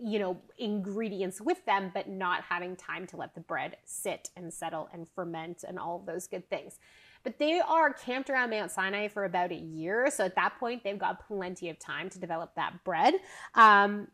[0.00, 4.54] you know, ingredients with them, but not having time to let the bread sit and
[4.54, 6.78] settle and ferment and all of those good things.
[7.24, 10.08] But they are camped around Mount Sinai for about a year.
[10.10, 13.14] So at that point, they've got plenty of time to develop that bread.
[13.56, 14.06] Um,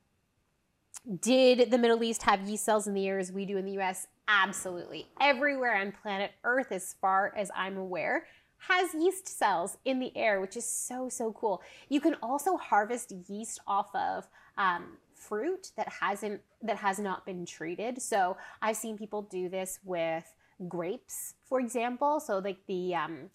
[1.21, 3.79] did the Middle East have yeast cells in the air as we do in the
[3.81, 4.07] US?
[4.29, 5.07] Absolutely.
[5.21, 8.27] Everywhere on planet Earth, as far as I'm aware,
[8.69, 11.63] has yeast cells in the air, which is so, so cool.
[11.89, 17.45] You can also harvest yeast off of um, fruit that hasn't that has not been
[17.45, 18.01] treated.
[18.01, 20.33] So I've seen people do this with
[20.69, 22.21] grapes, for example.
[22.21, 23.31] So like the um,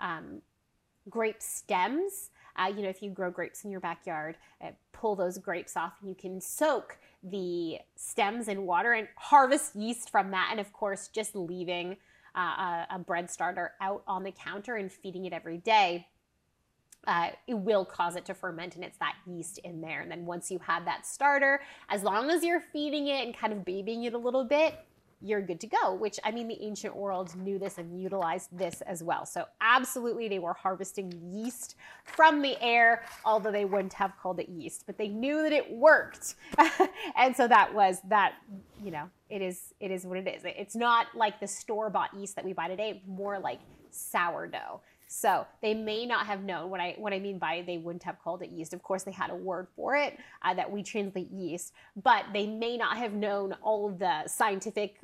[0.00, 0.42] um,
[1.08, 2.30] grape stems.
[2.58, 5.92] Uh, you know, if you grow grapes in your backyard, uh, pull those grapes off,
[6.00, 6.96] and you can soak
[7.30, 10.48] the stems in water and harvest yeast from that.
[10.50, 11.96] And of course, just leaving
[12.34, 16.06] uh, a, bread starter out on the counter and feeding it every day
[17.06, 20.00] uh, it will cause it to ferment and it's that yeast in there.
[20.00, 23.52] And then once you have that starter, as long as you're feeding it and kind
[23.52, 24.74] of babying it a little bit,
[25.20, 28.82] you're good to go, which I mean, the ancient world knew this and utilized this
[28.82, 29.24] as well.
[29.24, 34.48] So, absolutely, they were harvesting yeast from the air, although they wouldn't have called it
[34.48, 36.34] yeast, but they knew that it worked.
[37.16, 38.34] and so, that was that,
[38.82, 40.42] you know, it is, it is what it is.
[40.44, 44.80] It's not like the store bought yeast that we buy today, more like sourdough.
[45.08, 48.18] So they may not have known what I what I mean by they wouldn't have
[48.18, 48.74] called it yeast.
[48.74, 52.46] Of course, they had a word for it uh, that we translate yeast, but they
[52.46, 54.98] may not have known all of the scientific.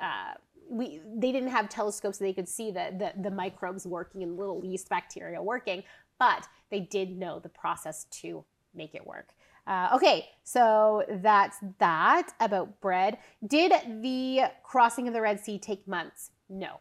[0.00, 0.34] Uh,
[0.68, 4.36] we they didn't have telescopes so they could see the, the the microbes working and
[4.36, 5.82] little yeast bacteria working,
[6.18, 9.30] but they did know the process to make it work.
[9.66, 13.18] Uh, okay, so that's that about bread.
[13.46, 16.30] Did the crossing of the Red Sea take months?
[16.48, 16.80] No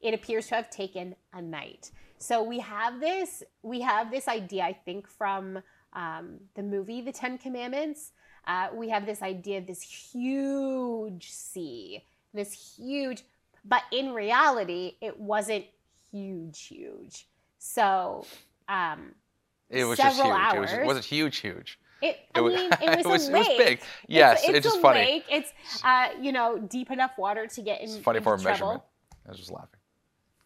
[0.00, 1.90] it appears to have taken a night.
[2.18, 5.60] So we have this we have this idea, I think, from
[5.92, 8.12] um, the movie The Ten Commandments.
[8.46, 13.22] Uh, we have this idea of this huge sea, this huge,
[13.64, 15.66] but in reality, it wasn't
[16.10, 17.26] huge, huge.
[17.58, 18.24] So
[18.68, 19.14] um,
[19.68, 20.26] it was just huge.
[20.26, 21.78] Hours, it was, wasn't huge, huge.
[22.00, 23.28] It, I mean, it was, it was.
[23.28, 23.80] It was big.
[24.06, 25.00] Yes, it's, it's, it's just a funny.
[25.00, 25.24] Lake.
[25.30, 25.52] It's
[25.84, 27.88] uh, you know deep enough water to get in.
[27.88, 28.50] It's funny for a trouble.
[28.50, 28.82] measurement.
[29.26, 29.77] I was just laughing.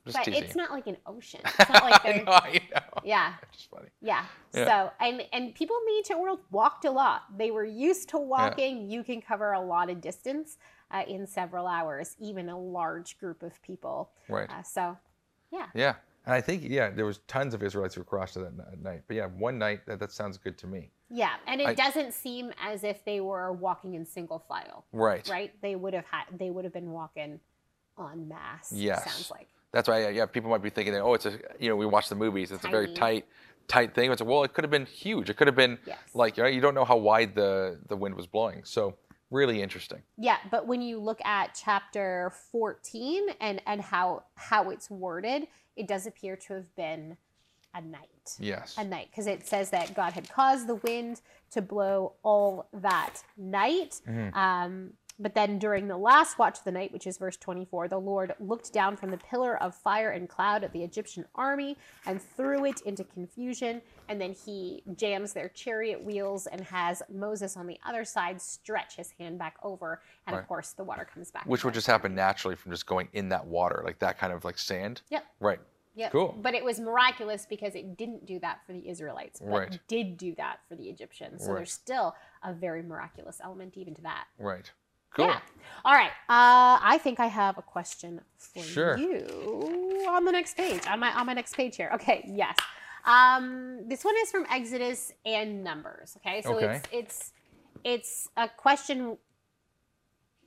[0.05, 1.41] Just but teasing it's not like an ocean.
[1.47, 2.81] It's not like they're, know, I know.
[3.05, 3.89] yeah, It's funny.
[4.01, 4.65] yeah, Yeah.
[4.67, 7.23] So and and people in the ancient world walked a lot.
[7.39, 8.91] They were used to walking.
[8.91, 10.59] You can cover a lot of distance
[10.91, 14.11] uh, in several hours, even a large group of people.
[14.29, 14.51] Right.
[14.51, 14.97] Uh, so,
[15.53, 15.95] yeah, Yeah.
[16.25, 19.03] And I think, yeah, there was tons of Israelites who crossed that n- night.
[19.09, 20.91] But yeah, one night, that, that sounds good to me.
[21.11, 25.27] yeah, and it I- doesn't seem as if they were walking in single file, Right.
[25.29, 25.53] right?
[25.63, 26.25] They would have had.
[26.39, 27.41] They would have been walking
[27.99, 28.71] en masse.
[28.73, 29.05] Yes.
[29.05, 29.49] sounds like.
[29.73, 32.09] That's why, yeah, people might be thinking that, oh, it's a, you know, we watch
[32.09, 33.25] the movies, it's a very tight,
[33.69, 34.13] tight thing.
[34.13, 35.31] It's like, well, it could have been huge.
[35.31, 35.99] It could have been Yes.
[36.15, 38.63] like, you know, you don't know how wide the, the wind was blowing.
[38.65, 38.97] So
[39.31, 40.03] really interesting.
[40.19, 45.89] Yeah, but when you look at chapter 14 and and how how it's worded, it
[45.89, 47.17] does appear to have been
[47.75, 48.37] a night.
[48.39, 48.75] Yes.
[48.77, 53.23] A night because it says that God had caused the wind to blow all that
[53.39, 54.03] night.
[54.07, 54.35] Mhm.
[54.37, 57.99] Um, but then during the last watch of the night, which is verse 24, the
[57.99, 62.21] Lord looked down from the pillar of fire and cloud at the Egyptian army and
[62.21, 63.81] threw it into confusion.
[64.09, 68.97] And then he jams their chariot wheels and has Moses on the other side stretch
[68.97, 70.01] his hand back over.
[70.27, 70.43] And Right.
[70.43, 71.47] of course, the water comes back.
[71.47, 74.45] Which would just happen naturally from just going in that water, like that kind of
[74.45, 75.03] like sand.
[75.11, 75.25] Yep.
[75.39, 75.61] Right.
[75.95, 76.13] Yep.
[76.13, 76.39] Cool.
[76.41, 79.79] But it was miraculous because it didn't do that for the Israelites, but Right.
[79.89, 81.45] did do that for the Egyptians.
[81.45, 81.57] So Right.
[81.59, 84.27] there's still a very miraculous element even to that.
[84.39, 84.73] Right.
[85.15, 85.27] Cool.
[85.27, 85.41] Yeah.
[85.85, 86.11] All right.
[86.29, 88.97] Uh, I think I have a question for Sure.
[88.97, 90.87] you on the next page.
[90.87, 91.91] On my on my next page here.
[91.95, 92.25] Okay.
[92.29, 92.57] Yes.
[93.05, 96.17] Um, this one is from Exodus and Numbers.
[96.19, 96.43] Okay.
[96.43, 96.77] So Okay.
[96.77, 97.33] it's it's
[97.85, 99.19] it's a question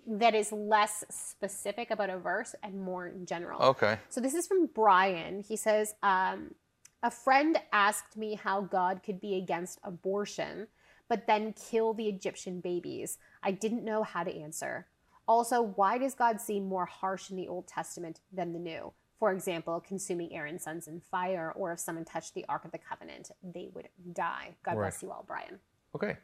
[0.08, 3.62] that is less specific about a verse and more general.
[3.62, 3.98] Okay.
[4.10, 5.42] So this is from Brian.
[5.42, 6.54] He says, um,
[7.02, 10.68] a friend asked me how God could be against abortion,
[11.10, 13.18] but then kill the Egyptian babies.
[13.44, 14.88] I didn't know how to answer.
[15.28, 18.94] Also, why does God seem more harsh in the Old Testament than the New?
[19.20, 22.78] For example, consuming Aaron's sons in fire, or if someone touched the Ark of the
[22.78, 24.56] Covenant, they would die.
[24.64, 24.86] God Right.
[24.86, 25.60] bless you all, Brian.
[25.96, 26.18] Okay.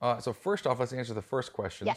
[0.00, 1.86] Uh, so first off, let's answer the first question.
[1.86, 1.94] Yeah.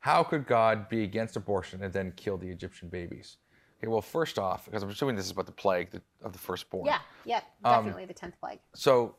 [0.00, 3.36] How could God be against abortion and then kill the Egyptian babies?
[3.78, 3.88] Okay.
[3.88, 5.88] Well, first off, because I'm assuming this is about the plague
[6.22, 6.86] of the firstborn.
[6.86, 8.60] Yeah, yeah, Um, definitely the tenth plague.
[8.74, 9.16] So,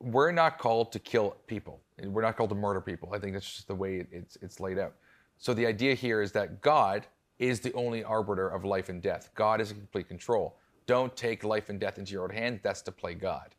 [0.00, 1.80] we're not called to kill people.
[2.02, 3.10] We're not called to murder people.
[3.12, 4.94] I think that's just the way it's it's laid out.
[5.38, 7.06] So the idea here is that God
[7.38, 9.30] is the only arbiter of life and death.
[9.34, 10.56] God is in complete control.
[10.86, 12.60] Don't take life and death into your own hands.
[12.62, 13.54] That's to play God.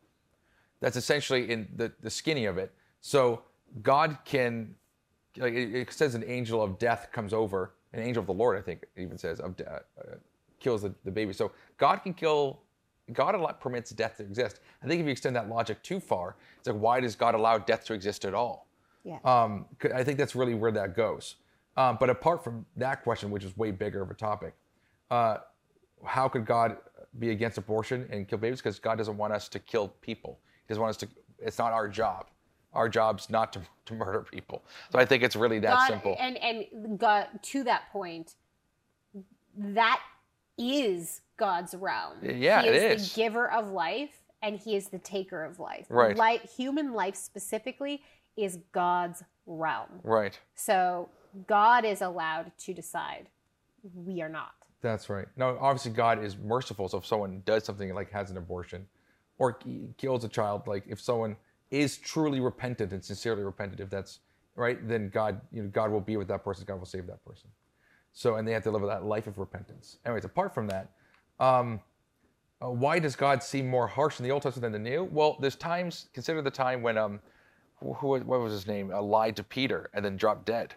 [0.79, 2.73] That's essentially in the, the skinny of it.
[3.01, 3.43] So
[3.81, 4.75] God can,
[5.37, 8.61] like it, says, an angel of death comes over, an angel of the Lord, I
[8.61, 9.79] think even says, of de- uh,
[10.59, 11.33] kills the, the baby.
[11.33, 12.60] So God can kill.
[13.13, 14.59] God permits death to exist.
[14.83, 17.57] I think if you extend that logic too far, it's like why does God allow
[17.57, 18.67] death to exist at all?
[19.03, 19.19] Yeah.
[19.25, 21.35] Um, I think that's really where that goes.
[21.77, 24.53] Um, but apart from that question, which is way bigger of a topic,
[25.09, 25.37] uh,
[26.05, 26.77] how could God
[27.19, 28.59] be against abortion and kill babies?
[28.59, 30.39] Because God doesn't want us to kill people.
[30.67, 31.07] He doesn't want us to.
[31.39, 32.27] It's not our job.
[32.73, 34.63] Our job's not to, to murder people.
[34.91, 36.17] So I think it's really that God, simple.
[36.19, 38.35] And and God to that point,
[39.57, 40.01] that
[40.61, 42.17] is God's realm.
[42.23, 43.13] Yeah, he it is, is.
[43.13, 45.85] the giver of life, and He is the taker of life.
[45.89, 46.15] Right.
[46.15, 48.01] Life, human life specifically
[48.37, 49.89] is God's realm.
[50.03, 50.39] right.
[50.55, 51.09] So
[51.47, 53.27] God is allowed to decide.
[53.95, 54.53] We are not.
[54.81, 55.27] That's right.
[55.35, 56.87] Now, obviously, God is merciful.
[56.89, 58.87] So if someone does something like has an abortion
[59.37, 59.59] or
[59.97, 61.35] kills a child, like if someone
[61.69, 64.19] is truly repentant and sincerely repentant, if that's
[64.55, 66.65] right, then God, you know, God will be with that person.
[66.67, 67.49] God will save that person.
[68.13, 69.97] So, and they have to live that life of repentance.
[70.05, 70.89] Anyways, apart from that,
[71.39, 71.79] um,
[72.61, 75.05] uh, why does God seem more harsh in the Old Testament than the New?
[75.05, 76.07] Well, there's times.
[76.13, 77.19] Consider the time when um,
[77.79, 78.91] who, what was his name?
[78.93, 80.75] Uh, lied to Peter and then dropped dead.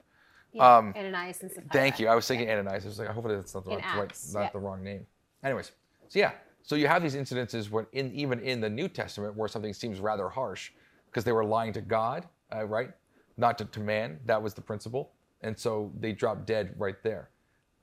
[0.53, 1.73] Yeah, Um, Ananias and Sapphira.
[1.73, 2.09] Thank you.
[2.09, 2.85] I was thinking Ananias.
[2.85, 4.51] I was like, hopefully that's not the, right, right- not yeah.
[4.51, 5.07] the wrong name.
[5.43, 5.73] Anyways,
[6.09, 6.31] so yeah,
[6.63, 10.01] so you have these incidences where, in even in the New Testament, where something seems
[10.01, 10.71] rather harsh
[11.07, 12.91] because they were lying to God, uh, right?
[13.37, 14.21] Not to, to man.
[14.25, 15.11] That was the principle,
[15.45, 17.31] and so they drop dead right there.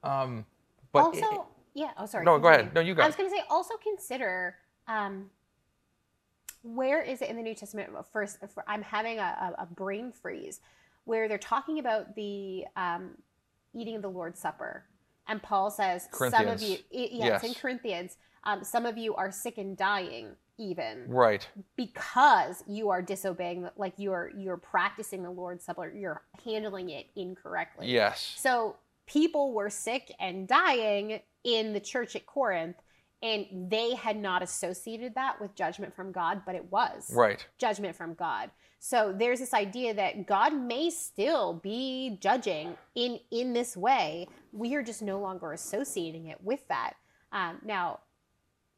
[0.03, 0.45] Um,
[0.91, 1.41] but also, it-
[1.73, 1.91] yeah.
[1.97, 2.25] Oh, sorry.
[2.25, 2.73] No, go ahead.
[2.73, 5.29] No, you go I was going to say also consider um,
[6.63, 7.89] where is it in the New Testament?
[8.11, 10.59] First, I'm having a, a, brain freeze
[11.05, 13.11] where they're talking about the um,
[13.73, 14.83] eating of the Lord's Supper,
[15.27, 18.17] and Paul says some of you, it's in Corinthians.
[18.43, 21.47] Um, some of you are sick and dying, even right.
[21.75, 27.07] because you are disobeying, the- like you're you're practicing the Lord's Supper, you're handling it
[27.15, 27.87] incorrectly.
[27.87, 28.35] Yes.
[28.37, 28.75] So
[29.07, 32.77] people were sick and dying in the church at Corinth,
[33.23, 37.45] and they had not associated that with judgment from God, but it was Right.
[37.57, 38.51] judgment from God.
[38.83, 44.27] So there's this idea that God may still be judging in in this way.
[44.51, 46.93] We are just no longer associating it with that.
[47.31, 47.99] Um, now,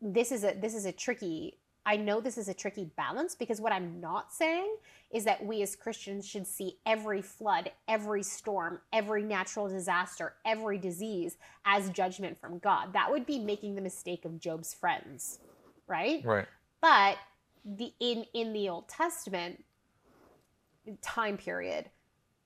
[0.01, 1.59] this is a this is a tricky.
[1.85, 4.75] I know this is a tricky balance because what I'm not saying
[5.11, 10.77] is that we as Christians should see every flood, every storm, every natural disaster, every
[10.77, 12.93] disease as judgment from God.
[12.93, 15.39] That would be making the mistake of Job's friends,
[15.87, 16.23] right?
[16.23, 16.47] Right.
[16.81, 17.17] But
[17.65, 19.63] the in in the Old Testament
[21.01, 21.89] time period,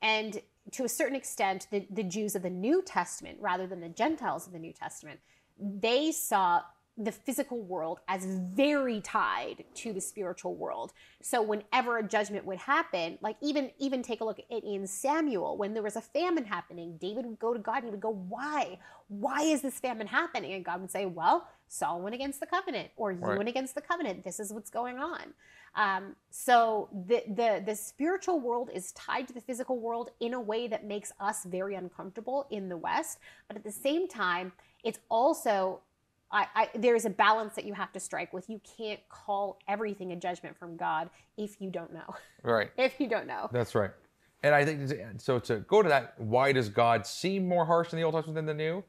[0.02, 3.90] and to a certain extent, the, the Jews of the New Testament, rather than the
[3.90, 5.20] Gentiles of the New Testament,
[5.60, 6.62] they saw
[6.98, 10.94] the physical world as very tied to the spiritual world.
[11.22, 15.58] So whenever a judgment would happen, like even even take a look at in Samuel,
[15.58, 18.10] when there was a famine happening, David would go to God and he would go,
[18.14, 18.80] "Why?
[19.10, 22.92] Why is this famine happening?" And God would say, "Well, Saul went against the covenant,
[22.98, 23.38] or you Right.
[23.38, 24.24] went against the covenant.
[24.24, 25.34] This is what's going on."
[25.76, 30.40] Um, so the, the the spiritual world is tied to the physical world in a
[30.42, 35.00] way that makes us very uncomfortable in the West, but at the same time, it's
[35.10, 35.82] also
[36.32, 38.50] I, I, there's a balance that you have to strike with.
[38.50, 42.16] You can't call everything a judgment from God if you don't know.
[42.44, 42.72] Right.
[42.78, 43.50] if you don't know.
[43.52, 43.92] That's right.
[44.44, 45.40] And I think so.
[45.40, 48.46] To go to that, why does God seem more harsh in the Old Testament than
[48.46, 48.84] the New?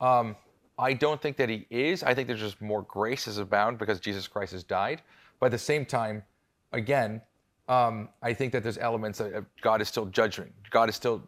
[0.00, 0.36] Um,
[0.78, 2.02] I don't think that He is.
[2.02, 5.02] I think there's just more grace is abound because Jesus Christ has died.
[5.40, 6.22] But at the same time,
[6.72, 7.20] again,
[7.68, 10.52] um, I think that there's elements that God is still judging.
[10.70, 11.22] God is still,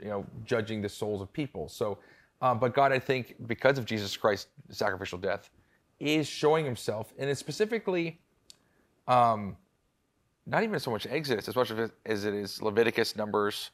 [0.00, 1.68] you know, judging the souls of people.
[1.68, 1.98] So,
[2.40, 5.50] um, but God, I think, because of Jesus Christ's sacrificial death,
[6.00, 8.20] is showing Himself, and it's specifically.
[9.06, 9.56] Um,
[10.48, 11.70] not even so much Exodus as much
[12.06, 13.70] as it is Leviticus, Numbers,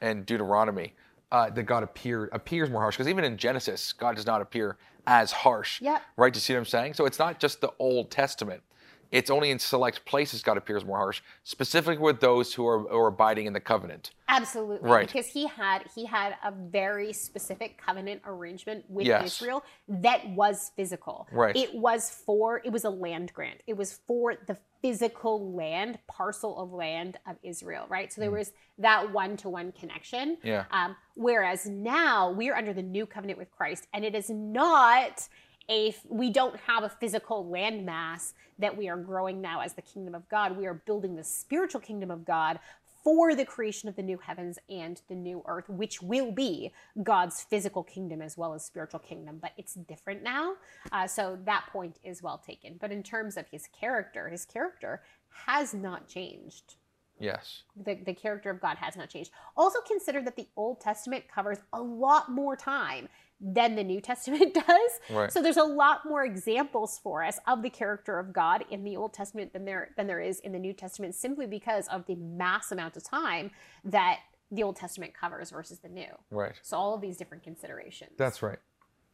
[0.00, 0.94] and Deuteronomy.
[1.30, 4.78] Uh, that God appear, appears more harsh because even in Genesis, God does not appear
[5.06, 5.78] as harsh.
[5.82, 6.00] Yep.
[6.16, 6.32] Right?
[6.32, 6.94] Do you see what I'm saying?
[6.94, 8.62] So it's not just the Old Testament.
[9.10, 12.96] It's only in select places God appears more harsh, specifically with those who are, who
[12.98, 14.10] are abiding in the covenant.
[14.28, 15.06] Absolutely, Right.
[15.06, 19.40] because he had he had a very specific covenant arrangement with Yes.
[19.40, 21.26] Israel that was physical.
[21.32, 21.56] Right.
[21.56, 23.62] It was for it was a land grant.
[23.66, 27.86] It was for the physical land parcel of land of Israel.
[27.88, 28.12] Right.
[28.12, 30.36] So there was that one to one connection.
[30.42, 30.66] Yeah.
[30.70, 35.26] Um, whereas now we're under the new covenant with Christ, and it is not
[35.70, 40.14] a we don't have a physical landmass that we are growing now as the kingdom
[40.14, 40.56] of God.
[40.56, 42.58] We are building the spiritual kingdom of God
[43.04, 47.42] for the creation of the new heavens and the new earth, which will be God's
[47.42, 49.38] physical kingdom as well as spiritual kingdom.
[49.40, 50.54] But it's different now.
[50.90, 52.76] Uh, so that point is well taken.
[52.80, 55.02] But in terms of his character, his character
[55.46, 56.74] has not changed
[57.20, 57.62] Yes.
[57.76, 59.30] the, the character of God has not changed.
[59.56, 63.08] Also consider that the Old Testament covers a lot more time
[63.40, 64.90] than the New Testament does.
[65.10, 65.32] Right.
[65.32, 68.96] So there's a lot more examples for us of the character of God in the
[68.96, 72.16] Old Testament than there than there is in the New Testament simply because of the
[72.16, 73.50] mass amount of time
[73.84, 74.18] that
[74.50, 76.08] the Old Testament covers versus the New.
[76.30, 76.54] Right.
[76.62, 78.12] So all of these different considerations.
[78.16, 78.58] That's right.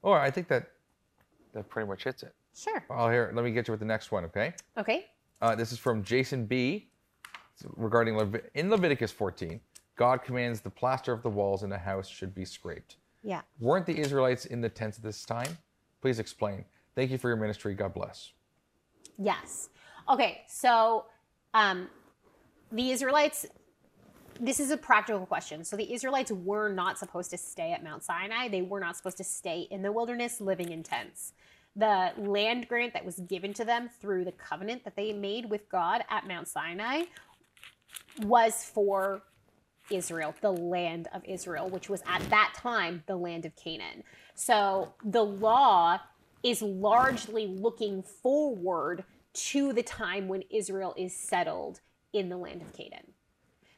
[0.03, 0.71] Oh, I think that
[1.53, 2.35] that pretty much hits it.
[2.57, 2.85] sure.
[2.91, 3.31] I'll hear.
[3.35, 4.55] Let me get you with the next one, okay?
[4.79, 5.07] Okay.
[5.43, 6.89] Uh, this is from Jason B.
[7.55, 9.61] It's regarding Levit- in Leviticus 14.
[9.97, 12.97] God commands the plaster of the walls in a house should be scraped.
[13.25, 13.41] Yeah.
[13.59, 15.59] Weren't the Israelites in the tents at this time?
[16.01, 16.65] Please explain.
[16.95, 17.75] Thank you for your ministry.
[17.75, 18.33] God bless.
[19.19, 19.71] Yes.
[20.09, 21.07] Okay, so
[21.55, 21.89] um,
[22.71, 23.47] the Israelites
[24.41, 25.65] this is a practical question.
[25.65, 28.49] So the Israelites were not supposed to stay at Mount Sinai.
[28.49, 31.33] They were not supposed to stay in the wilderness living in tents.
[31.77, 35.69] The land grant that was given to them through the covenant that they made with
[35.69, 37.05] God at Mount Sinai
[38.23, 39.23] was for
[39.91, 44.03] Israel, the land of Israel, which was at that time the land of Canaan.
[44.35, 45.99] So the law
[46.43, 51.81] is largely looking forward to the time when Israel is settled
[52.13, 53.13] in the land of Canaan.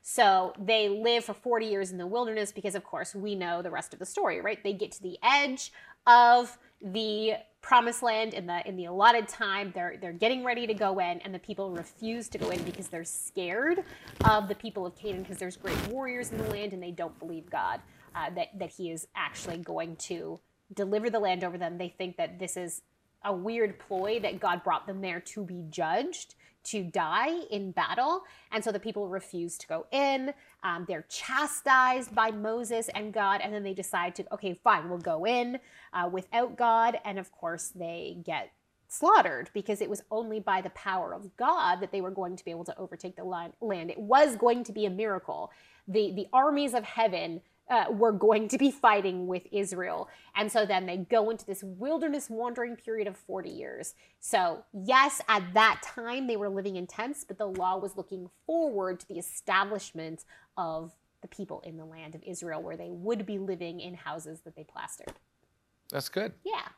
[0.03, 3.71] So they live for 40 years in the wilderness because, of course, we know the
[3.71, 4.63] rest of the story, right?
[4.63, 5.73] They get to the edge
[6.07, 7.35] of the
[7.67, 9.73] promised land in the in the allotted time.
[9.75, 12.87] They're they're getting ready to go in, and the people refuse to go in because
[12.87, 13.83] they're scared
[14.25, 17.19] of the people of Canaan because there's great warriors in the land, and they don't
[17.19, 17.81] believe God
[18.15, 20.39] uh, that that He is actually going to
[20.75, 21.77] deliver the land over them.
[21.77, 22.83] They think that this is
[23.25, 26.37] a weird ploy that God brought them there to be judged
[26.67, 28.25] to die in battle.
[28.53, 30.33] And so the people refuse to go in.
[30.63, 33.41] Um, they're chastised by Moses and God.
[33.43, 35.59] And then they decide to, okay, fine, we'll go in
[35.93, 36.99] uh, without God.
[37.05, 38.51] And of course, they get
[38.89, 42.45] slaughtered because it was only by the power of God that they were going to
[42.45, 43.25] be able to overtake the
[43.61, 43.91] land.
[43.91, 45.51] It was going to be a miracle.
[45.89, 50.09] The, the armies of heaven uh, were going to be fighting with Israel.
[50.35, 53.95] And so then they go into this wilderness wandering period of 40 years.
[54.21, 58.31] So, yes, at that time they were living in tents, but the law was looking
[58.47, 60.25] forward to the establishment
[60.57, 60.93] of
[61.23, 64.55] the people in the land of Israel where they would be living in houses that
[64.55, 65.13] they plastered.
[65.91, 66.33] That's good.
[66.45, 66.69] Yeah.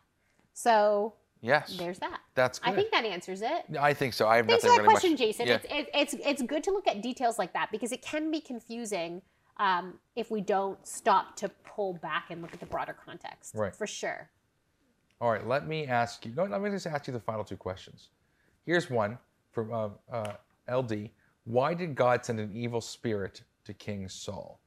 [0.55, 1.77] So, Yes.
[1.79, 2.21] there's that.
[2.35, 2.73] That's good.
[2.73, 3.65] I think that answers it.
[3.79, 4.27] I think so.
[4.27, 5.21] I have Thanks for nothing that really question, much.
[5.21, 5.47] Jason.
[5.47, 5.59] Yeah.
[5.71, 9.23] It's, it's it's good to look at details like that because it can be confusing
[9.59, 13.55] um, if we don't stop to pull back and look at the broader context.
[13.55, 13.75] Right.
[13.75, 14.31] For sure.
[15.21, 16.33] All right, let me ask you.
[16.37, 18.09] No, let me just ask you the final two questions.
[18.65, 19.19] Here's one
[19.51, 20.35] from uh, uh,
[20.73, 21.11] LD.
[21.45, 24.61] Why did God send an evil spirit to King Saul?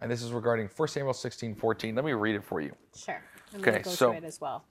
[0.00, 1.94] And this is regarding 1 Samuel 16, 14.
[1.94, 2.74] Let me read it for you.
[2.96, 3.22] Sure.
[3.54, 4.64] I'm Okay, go so- it as well.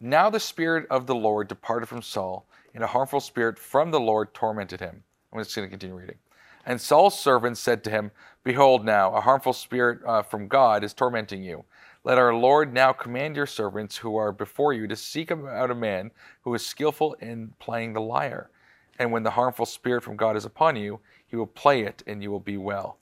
[0.00, 4.00] Now the Spirit of the Lord departed from Saul, and a harmful spirit from the
[4.00, 5.02] Lord tormented him.
[5.32, 6.18] I'm just going to continue reading.
[6.66, 8.10] And Saul's servants said to him,
[8.44, 11.64] Behold, now a harmful spirit uh, from God is tormenting you.
[12.04, 15.74] Let our Lord now command your servants who are before you to seek out a
[15.74, 16.10] man
[16.42, 18.50] who is skillful in playing the lyre.
[18.98, 22.22] And when the harmful spirit from God is upon you, he will play it, and
[22.22, 22.98] you will be well.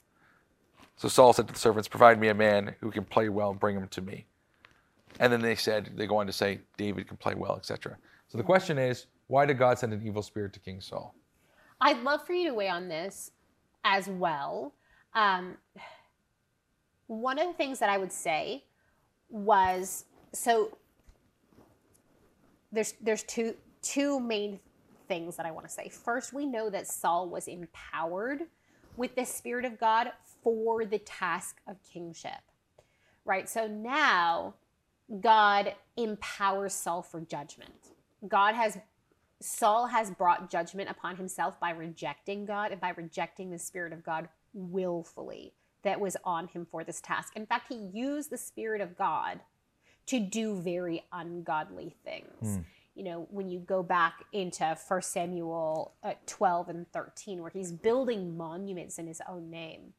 [0.97, 3.59] So Saul said to the servants, Provide me a man who can play well and
[3.59, 4.27] bring him to me.
[5.19, 7.97] And then they said, they go on to say, David can play well, etc.
[8.29, 11.15] So the question is, why did God send an evil spirit to King Saul?
[11.81, 13.33] I'd love for you to weigh on this
[13.85, 14.73] as well.
[15.15, 15.57] Um,
[17.07, 18.65] one of the things that I would say
[19.29, 20.77] was so
[22.71, 24.61] there's there's two two main
[25.09, 25.89] things that I want to say.
[25.89, 28.43] First, we know that Saul was empowered
[28.97, 32.41] with the spirit of God for the task of kingship.
[33.25, 33.49] Right?
[33.49, 34.55] So now
[35.21, 37.91] God empowers Saul for judgment.
[38.27, 38.79] God has
[39.41, 44.05] Saul has brought judgment upon himself by rejecting God and by rejecting the Spirit of
[44.05, 47.33] God willfully that was on him for this task.
[47.37, 49.41] In fact, he used the Spirit of God
[50.07, 52.61] to do very ungodly things.
[52.95, 57.73] You know, when you go back into 1 Samuel uh, 12 and 13, where he's
[57.73, 59.95] building monuments in his own name,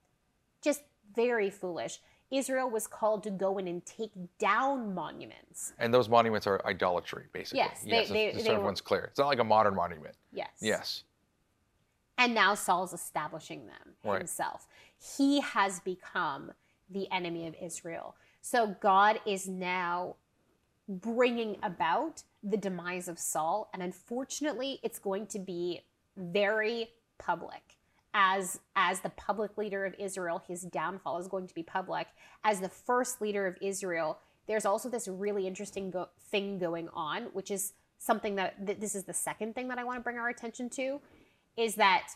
[0.62, 0.84] just
[1.16, 2.00] very foolish.
[2.32, 5.74] Israel was called to go in and take down monuments.
[5.80, 7.60] And those monuments are idolatry, basically.
[7.60, 9.06] Yes, they- yes they- so they were- everyone's clear.
[9.06, 10.16] It's not like a modern monument.
[10.32, 10.50] Yes.
[10.62, 11.04] Yes.
[12.18, 14.20] And now Saul's establishing them Right.
[14.20, 14.68] himself.
[15.18, 16.52] He has become
[16.90, 18.16] the enemy of Israel.
[18.42, 20.16] So God is now
[20.88, 23.70] bringing about the demise of Saul.
[23.74, 25.82] And unfortunately, it's going to be
[26.18, 27.78] very public.
[28.14, 32.08] As, as the public leader of Israel, his downfall is going to be public.
[32.44, 37.24] As the first leader of Israel, there's also this really interesting go- thing going on,
[37.34, 40.18] which is something that th- this is the second thing that I want to bring
[40.20, 41.00] our attention to
[41.58, 42.08] is that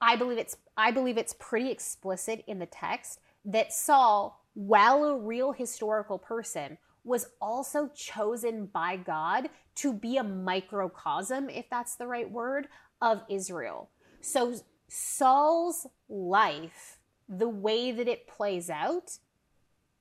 [0.00, 5.18] I believe it's I believe it's pretty explicit in the text that Saul, while a
[5.18, 12.06] real historical person, was also chosen by God to be a microcosm, if that's the
[12.06, 12.68] right word,
[13.00, 13.90] of Israel.
[14.20, 14.54] So
[14.88, 19.18] Saul's life, the way that it plays out,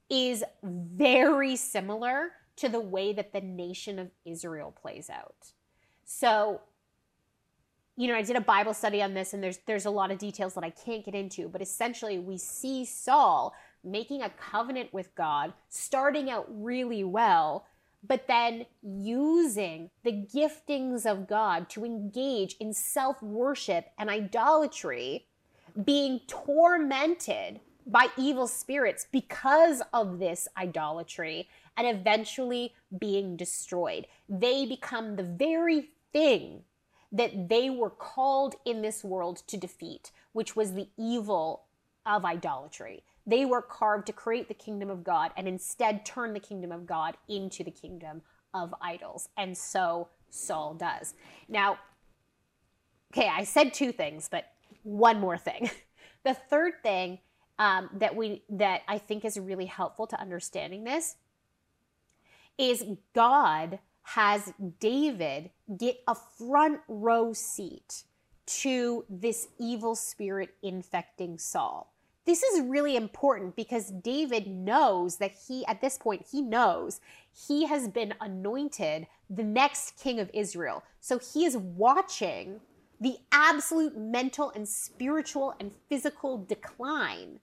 [0.09, 5.53] is very similar to the way that the nation of Israel plays out.
[6.05, 6.61] So
[7.97, 10.19] you know, I did a Bible study on this, and there's there's a lot of
[10.19, 15.13] details that I can't get into, but essentially, we see Saul making a covenant with
[15.15, 17.65] God, starting out really well,
[18.07, 25.25] but then using the giftings of God to engage in self worship and idolatry
[25.83, 34.05] being tormented by evil spirits because of this idolatry and eventually being destroyed.
[34.29, 36.63] They become the very thing
[37.11, 41.63] that they were called in this world to defeat, which was the evil
[42.05, 43.03] of idolatry.
[43.25, 46.85] They were carved to create the kingdom of God and instead turn the kingdom of
[46.85, 48.21] God into the kingdom
[48.53, 49.29] of idols.
[49.37, 51.13] And so Saul does.
[51.47, 51.77] Now,
[53.13, 54.45] okay, I said two things, but
[54.83, 55.69] one more thing.
[56.23, 57.19] the third thing
[57.59, 61.15] um, that we that I think is really helpful to understanding this
[62.57, 63.79] is God
[64.15, 68.03] has David get a front row seat
[68.45, 71.93] to this evil spirit infecting Saul.
[72.25, 77.01] This is really important because David knows that he, at this point, he knows
[77.47, 80.83] he has been anointed the next king of Israel.
[81.01, 82.61] So he is watching
[83.01, 87.41] the absolute mental and spiritual and physical decline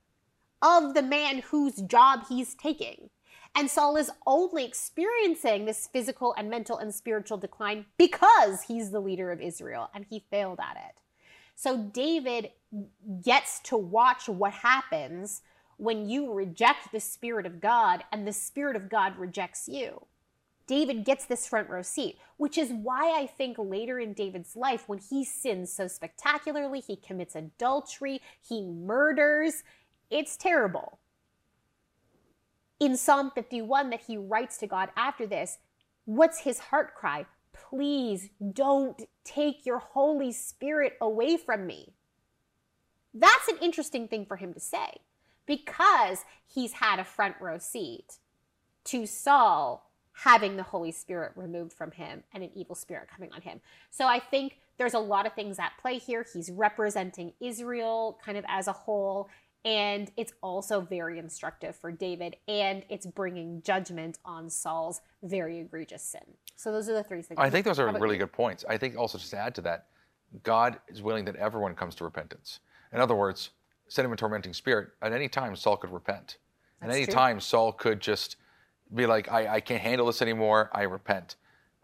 [0.63, 3.11] of the man whose job he's taking.
[3.55, 9.01] And Saul is only experiencing this physical and mental and spiritual decline because he's the
[9.01, 11.01] leader of Israel and he failed at it.
[11.55, 12.51] So David
[13.23, 15.43] gets to watch what happens
[15.77, 20.07] when you reject the Spirit of God and the Spirit of God rejects you.
[20.67, 24.89] David gets this front row seat, which is why I think later in David's life,
[24.89, 29.63] when he sins so spectacularly, he commits adultery, he murders,
[30.11, 30.99] it's terrible.
[32.85, 35.57] In Psalm 51, that he writes to God after this,
[36.05, 37.25] what's his heart cry?
[37.55, 41.95] Please don't take your Holy Spirit away from me.
[43.15, 44.99] That's an interesting thing for him to say
[45.47, 48.19] because he's had a front row seat
[48.85, 53.41] to Saul having the Holy Spirit removed from him and an evil spirit coming on
[53.41, 53.63] him.
[53.91, 56.27] So I think there's a lot of things at play here.
[56.35, 59.31] He's representing Israel kind of as a whole.
[59.65, 66.03] And it's also very instructive for David, and it's bringing judgment on Saul's very egregious
[66.03, 66.21] sin.
[66.57, 67.39] So those are the three things.
[67.39, 68.21] I think those are really you?
[68.21, 68.65] good points.
[68.69, 69.87] I think also just to add to that,
[70.43, 72.61] God is willing that everyone comes to repentance.
[72.93, 73.51] In other words,
[73.89, 74.91] send him a tormenting spirit.
[75.01, 76.39] At any time, Saul could repent.
[76.83, 77.15] At any true.
[77.15, 78.37] time, Saul could just
[78.95, 80.71] be like, I, I can't handle this anymore.
[80.73, 81.37] I repent.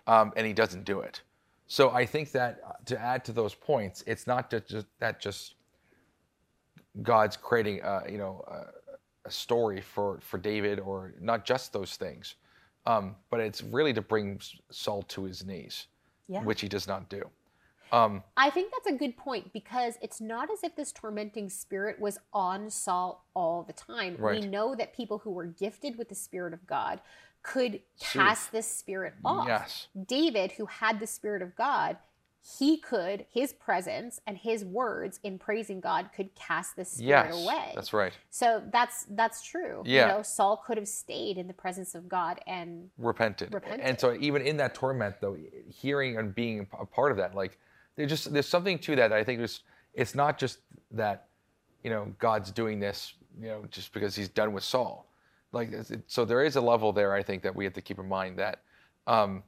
[0.06, 1.22] Um, and he doesn't do it.
[1.66, 5.20] So I think that uh, to add to those points, it's not just, just that
[5.20, 5.54] just
[7.03, 11.97] God's creating, uh, you know, a, a story for, for David or not just those
[11.97, 12.34] things,
[12.86, 15.86] um, but it's really to bring Saul to his knees,
[16.28, 16.43] Yeah.
[16.43, 17.28] which he does not do.
[17.93, 21.99] Um, I think that's a good point because it's not as if this tormenting spirit
[22.01, 24.16] was on Saul all the time.
[24.18, 24.41] Right.
[24.41, 27.01] We know that people who were gifted with the Spirit of God
[27.43, 29.49] could cast this spirit off.
[29.49, 29.88] Yes.
[30.07, 31.97] David, who had the Spirit of God,
[32.43, 37.45] he could, his presence and his words in praising God could cast this spirit yes,
[37.45, 37.72] away.
[37.74, 38.12] that's right.
[38.30, 39.82] So that's that's true.
[39.84, 40.07] Yeah.
[40.07, 43.53] You know, Saul could have stayed in the presence of God and repented.
[43.53, 43.80] Repented.
[43.80, 45.36] And so even in that torment, though,
[45.68, 47.59] hearing and being a part of that, like
[47.97, 49.09] there's just there's something to that.
[49.09, 49.61] that I think there's
[49.93, 50.61] it's not just
[50.93, 51.26] that
[51.84, 55.07] you know God's doing this, you know, just because He's done with Saul.
[55.53, 55.74] Like
[56.07, 57.12] so, there is a level there.
[57.12, 58.62] I think that we have to keep in mind that
[59.07, 59.43] um,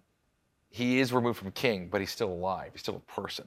[0.73, 2.71] he is removed from king, but he's still alive.
[2.73, 3.47] He's still a person.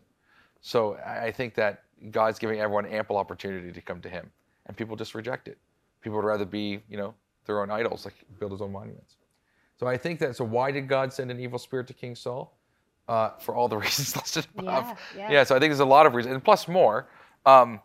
[0.61, 4.31] So I think that God's giving everyone ample opportunity to come to Him,
[4.67, 5.57] and people just reject it.
[6.01, 7.13] People would rather be, you know,
[7.45, 9.17] their own idols, like build his own monuments.
[9.79, 10.35] So I think that.
[10.35, 12.57] So why did God send an evil spirit to King Saul?
[13.07, 14.99] Uh, for all the reasons listed above.
[15.15, 15.43] Yeah, yeah.
[15.43, 17.07] So I think there's a lot of reasons, and plus more.
[17.45, 17.79] Um,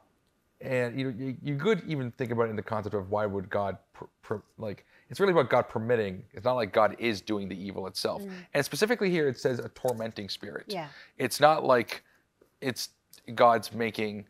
[0.61, 3.27] and you know, you, you could even think about it in the concept of why
[3.27, 6.23] would God, per, per, like, it's really about God permitting.
[6.33, 8.23] It's not like God is doing the evil itself.
[8.55, 10.67] And specifically here, it says a tormenting spirit.
[10.69, 10.87] Yeah.
[11.19, 12.03] It's not like
[12.61, 12.91] it's
[13.35, 14.27] God's making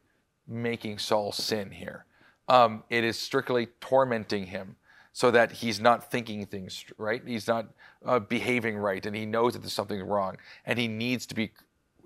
[0.48, 2.06] making Saul sin here.
[2.48, 4.76] Um, it is strictly tormenting him
[5.12, 7.22] so that he's not thinking things right.
[7.24, 7.66] He's not
[8.04, 11.52] uh, behaving right, and he knows that there's something wrong, and he needs to be.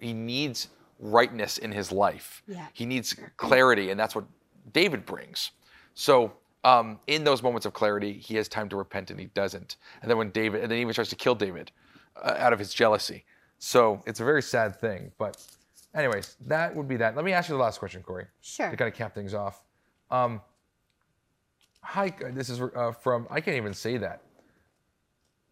[0.01, 0.69] He needs
[0.99, 2.43] rightness in his life.
[2.47, 2.67] Yeah.
[2.73, 4.25] He needs clarity, and that's what
[4.73, 5.53] David brings.
[5.95, 6.33] So.
[6.65, 9.77] Um, in those moments of clarity, he has time to repent, and he doesn't.
[10.01, 11.71] And then when David, and then he even tries to kill David
[12.17, 13.25] uh, out of his jealousy.
[13.59, 15.13] So it's a very sad thing.
[15.19, 15.37] But,
[15.95, 17.17] anyways, that would be that.
[17.17, 18.71] Let me ask you the last question, Corey sure.
[18.71, 19.63] to kind of cap things off.
[20.11, 20.41] Um,
[21.83, 24.23] hi, this is uh, from, I can't even say that.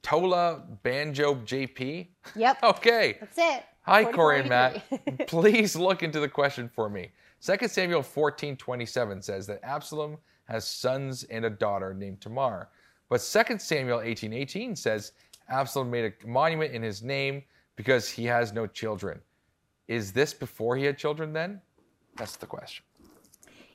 [0.03, 2.09] Tola Banjo JP.
[2.37, 2.59] Yep.
[2.63, 3.19] Okay.
[3.21, 3.65] That's it.
[3.83, 4.85] Hi, Corey and Matt.
[5.27, 7.11] Please look into the question for me.
[7.45, 10.19] 2 Samuel 14 27 says that Absalom
[10.53, 12.69] has sons and a daughter named Tamar.
[13.09, 15.13] But 2 Samuel 18 18 says
[15.49, 17.43] Absalom made a monument in his name
[17.77, 19.21] because he has no children.
[19.89, 21.61] Is this before he had children then?
[22.17, 22.85] That's the question.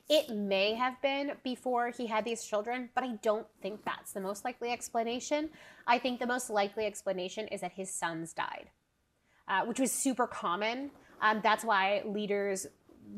[0.08, 4.20] It may have been before he had these children, but I don't think that's the
[4.20, 5.50] most likely explanation.
[5.86, 8.70] I think the most likely explanation is that his sons died,
[9.48, 10.90] uh, which was super common.
[11.20, 12.66] Um, that's why leaders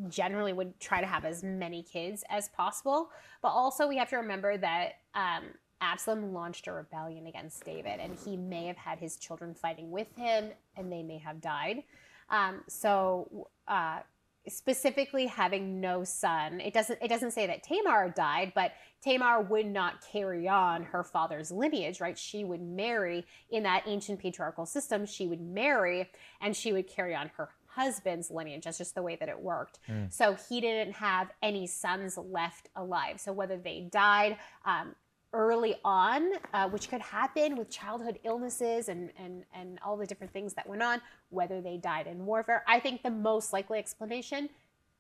[0.09, 3.11] generally would try to have as many kids as possible.
[3.43, 5.45] But also, we have to remember that um,
[5.81, 10.15] Absalom launched a rebellion against David, and he may have had his children fighting with
[10.17, 11.85] him, and they may have died.
[12.29, 14.01] Um, so, uh,
[14.49, 18.73] specifically having no son, it doesn't it doesn't say that Tamar died, but
[19.03, 22.19] Tamar would not carry on her father's lineage, right?
[22.19, 25.07] She would marry in that ancient patriarchal system.
[25.07, 26.11] She would marry,
[26.41, 28.65] and she would carry on her husband's lineage.
[28.65, 29.79] That's just the way that it worked.
[29.89, 30.13] Mm.
[30.13, 33.21] So he didn't have any sons left alive.
[33.21, 34.95] So whether they died um,
[35.33, 40.33] early on, uh, which could happen with childhood illnesses and, and, and all the different
[40.33, 44.49] things that went on, whether they died in warfare, I think the most likely explanation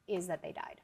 [0.06, 0.80] is that they died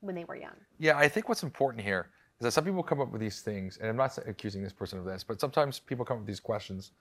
[0.00, 0.54] when they were young.
[0.78, 3.78] Yeah, I think what's important here is that some people come up with these things,
[3.78, 6.40] and I'm not accusing this person of this, but sometimes people come up with these
[6.40, 6.92] questions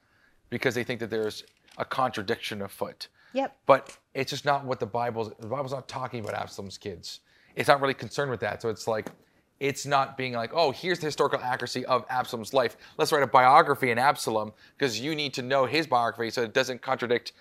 [0.49, 1.43] because they think that there's
[1.77, 3.07] a contradiction afoot.
[3.33, 3.55] Yep.
[3.65, 7.19] But it's just not what the Bible's the Bible's not talking about Absalom's kids.
[7.55, 8.61] It's not really concerned with that.
[8.61, 9.09] So it's like
[9.59, 12.77] it's not being like, oh, here's the historical accuracy of Absalom's life.
[12.97, 16.53] Let's write a biography in Absalom because you need to know his biography so it
[16.53, 17.33] doesn't contradict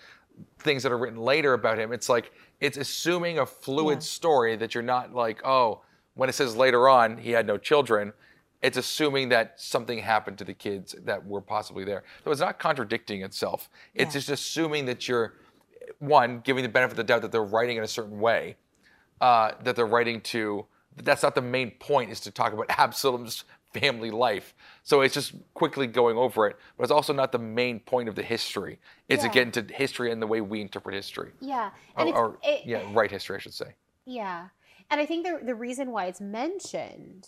[0.59, 1.91] things that are written later about him.
[1.91, 4.03] It's like it's assuming a fluid yeah.
[4.03, 5.81] story that you're not like, oh,
[6.15, 8.13] when it says later on he had no children,
[8.61, 12.03] it's assuming that something happened to the kids that were possibly there.
[12.23, 13.69] So it's not contradicting itself.
[13.93, 14.19] It's yeah.
[14.19, 15.33] just assuming that you're
[15.99, 18.57] one giving the benefit of the doubt that they're writing in a certain way,
[19.21, 20.65] uh, that they're writing to.
[21.03, 22.11] That's not the main point.
[22.11, 23.43] Is to talk about Absalom's
[23.73, 24.55] family life.
[24.83, 28.15] So it's just quickly going over it, but it's also not the main point of
[28.15, 28.79] the history.
[29.07, 29.29] It's yeah.
[29.29, 31.31] to get into history and the way we interpret history.
[31.39, 33.75] Yeah, and or, or it, yeah, right history, I should say.
[34.05, 34.47] Yeah,
[34.89, 37.27] and I think the the reason why it's mentioned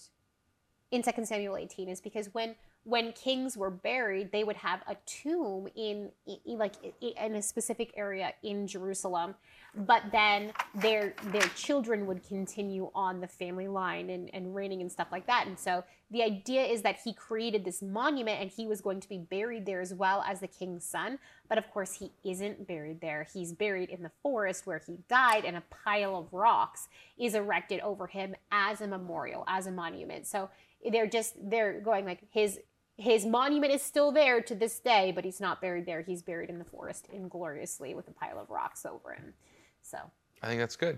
[0.92, 4.96] in Second Samuel 18 is because when when kings were buried, they would have a
[5.06, 9.36] tomb in, in, like in a specific area in Jerusalem,
[9.76, 14.92] but then their their children would continue on the family line and, and reigning and
[14.92, 15.46] stuff like that.
[15.46, 19.10] And so the idea is that he created this monument and he was going to
[19.10, 21.20] be buried there as well as the king's son.
[21.48, 23.28] But of course, he isn't buried there.
[23.32, 26.88] He's buried in the forest where he died, and a pile of rocks
[27.20, 30.26] is erected over him as a memorial, as a monument.
[30.26, 30.50] So
[30.92, 32.60] they're just they're going like his
[32.98, 36.02] his monument is still there to this day, but he's not buried there.
[36.02, 39.34] He's buried in the forest ingloriously with a pile of rocks over him.
[39.82, 39.98] So
[40.44, 40.98] I think that's good.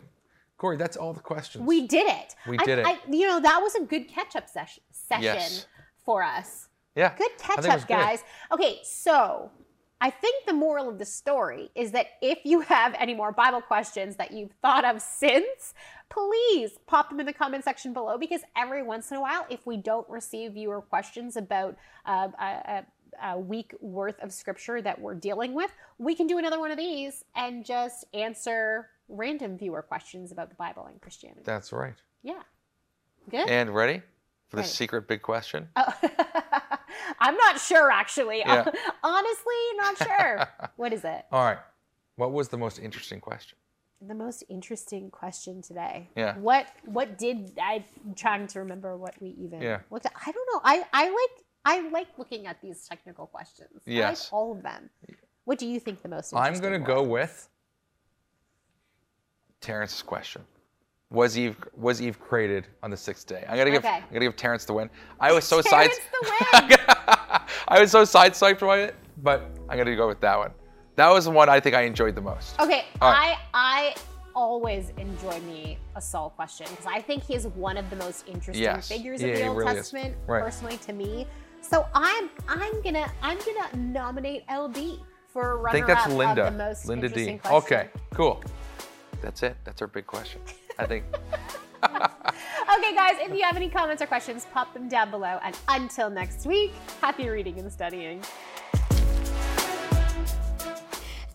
[0.57, 1.65] Corey, that's all the questions.
[1.65, 2.35] We did it.
[2.47, 2.99] We did I, it.
[3.07, 5.65] I, you know, that was a good catch up ses- session yes.
[6.03, 6.67] for us.
[6.95, 7.15] Yeah.
[7.17, 8.23] Good catch up, guys.
[8.49, 8.59] Good.
[8.59, 9.49] Okay, so
[10.01, 13.61] I think the moral of the story is that if you have any more Bible
[13.61, 15.75] questions that you've thought of since,
[16.09, 19.67] please pop them in the comment section below because every once in a while, if
[19.67, 21.77] we don't receive viewer questions about
[22.07, 22.83] uh, a,
[23.23, 26.77] a, week worth of scripture that we're dealing with, we can do another one of
[26.77, 31.43] these and just answer random viewer questions about the Bible and Christianity.
[31.43, 31.95] That's right.
[32.23, 32.41] Yeah.
[33.29, 33.47] Good.
[33.47, 34.01] And ready
[34.49, 35.67] for the secret big question?
[35.75, 35.93] Oh.
[37.19, 38.39] I'm not sure, actually.
[38.39, 38.65] Yeah.
[39.03, 40.47] Honestly, not sure.
[40.75, 41.25] what is it?
[41.31, 41.57] All right.
[42.15, 43.57] What was the most interesting question?
[44.07, 46.09] The most interesting question today.
[46.15, 46.35] Yeah.
[46.37, 47.85] What What did I?
[48.05, 49.79] am trying to remember what we even yeah.
[49.91, 50.13] looked at.
[50.15, 50.61] I don't know.
[50.63, 53.83] I I like I like looking at these technical questions.
[53.85, 54.25] Yes.
[54.25, 54.89] Like all of them.
[55.45, 56.33] What do you think the most?
[56.33, 56.55] Interesting?
[56.55, 57.47] I'm going to go with
[59.59, 60.43] Terrence's question
[61.11, 63.45] was Eve was Eve created on the sixth day?
[63.47, 63.97] I'm gonna give okay.
[63.97, 64.89] I'm gonna give Terrence the win.
[65.19, 65.91] I was so side
[67.67, 70.51] I was so sideswiped by it, but I'm gonna go with that one.
[70.95, 72.59] That was the one I think I enjoyed the most.
[72.59, 73.35] Okay, right.
[73.35, 73.95] I I
[74.33, 78.63] always enjoy me a Saul question because I think he's one of the most interesting
[78.63, 78.87] yes.
[78.87, 80.41] figures yeah, of the Old really Testament, right.
[80.41, 81.27] personally to me.
[81.59, 86.45] So I'm I'm gonna I'm gonna nominate LD for runner I think that's Linda.
[86.45, 87.37] the most Linda D.
[87.37, 87.57] Question.
[87.57, 88.41] Okay, cool.
[89.21, 89.55] That's it.
[89.63, 90.41] That's our big question.
[90.79, 91.05] I think.
[91.83, 95.39] okay, guys, if you have any comments or questions, pop them down below.
[95.43, 98.21] And until next week, happy reading and studying.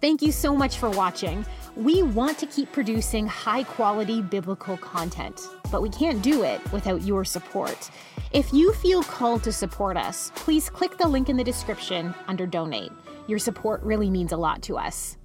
[0.01, 1.45] Thank you so much for watching.
[1.75, 7.03] We want to keep producing high quality biblical content, but we can't do it without
[7.03, 7.91] your support.
[8.33, 12.47] If you feel called to support us, please click the link in the description under
[12.47, 12.93] donate.
[13.27, 15.17] Your support really means a lot to us.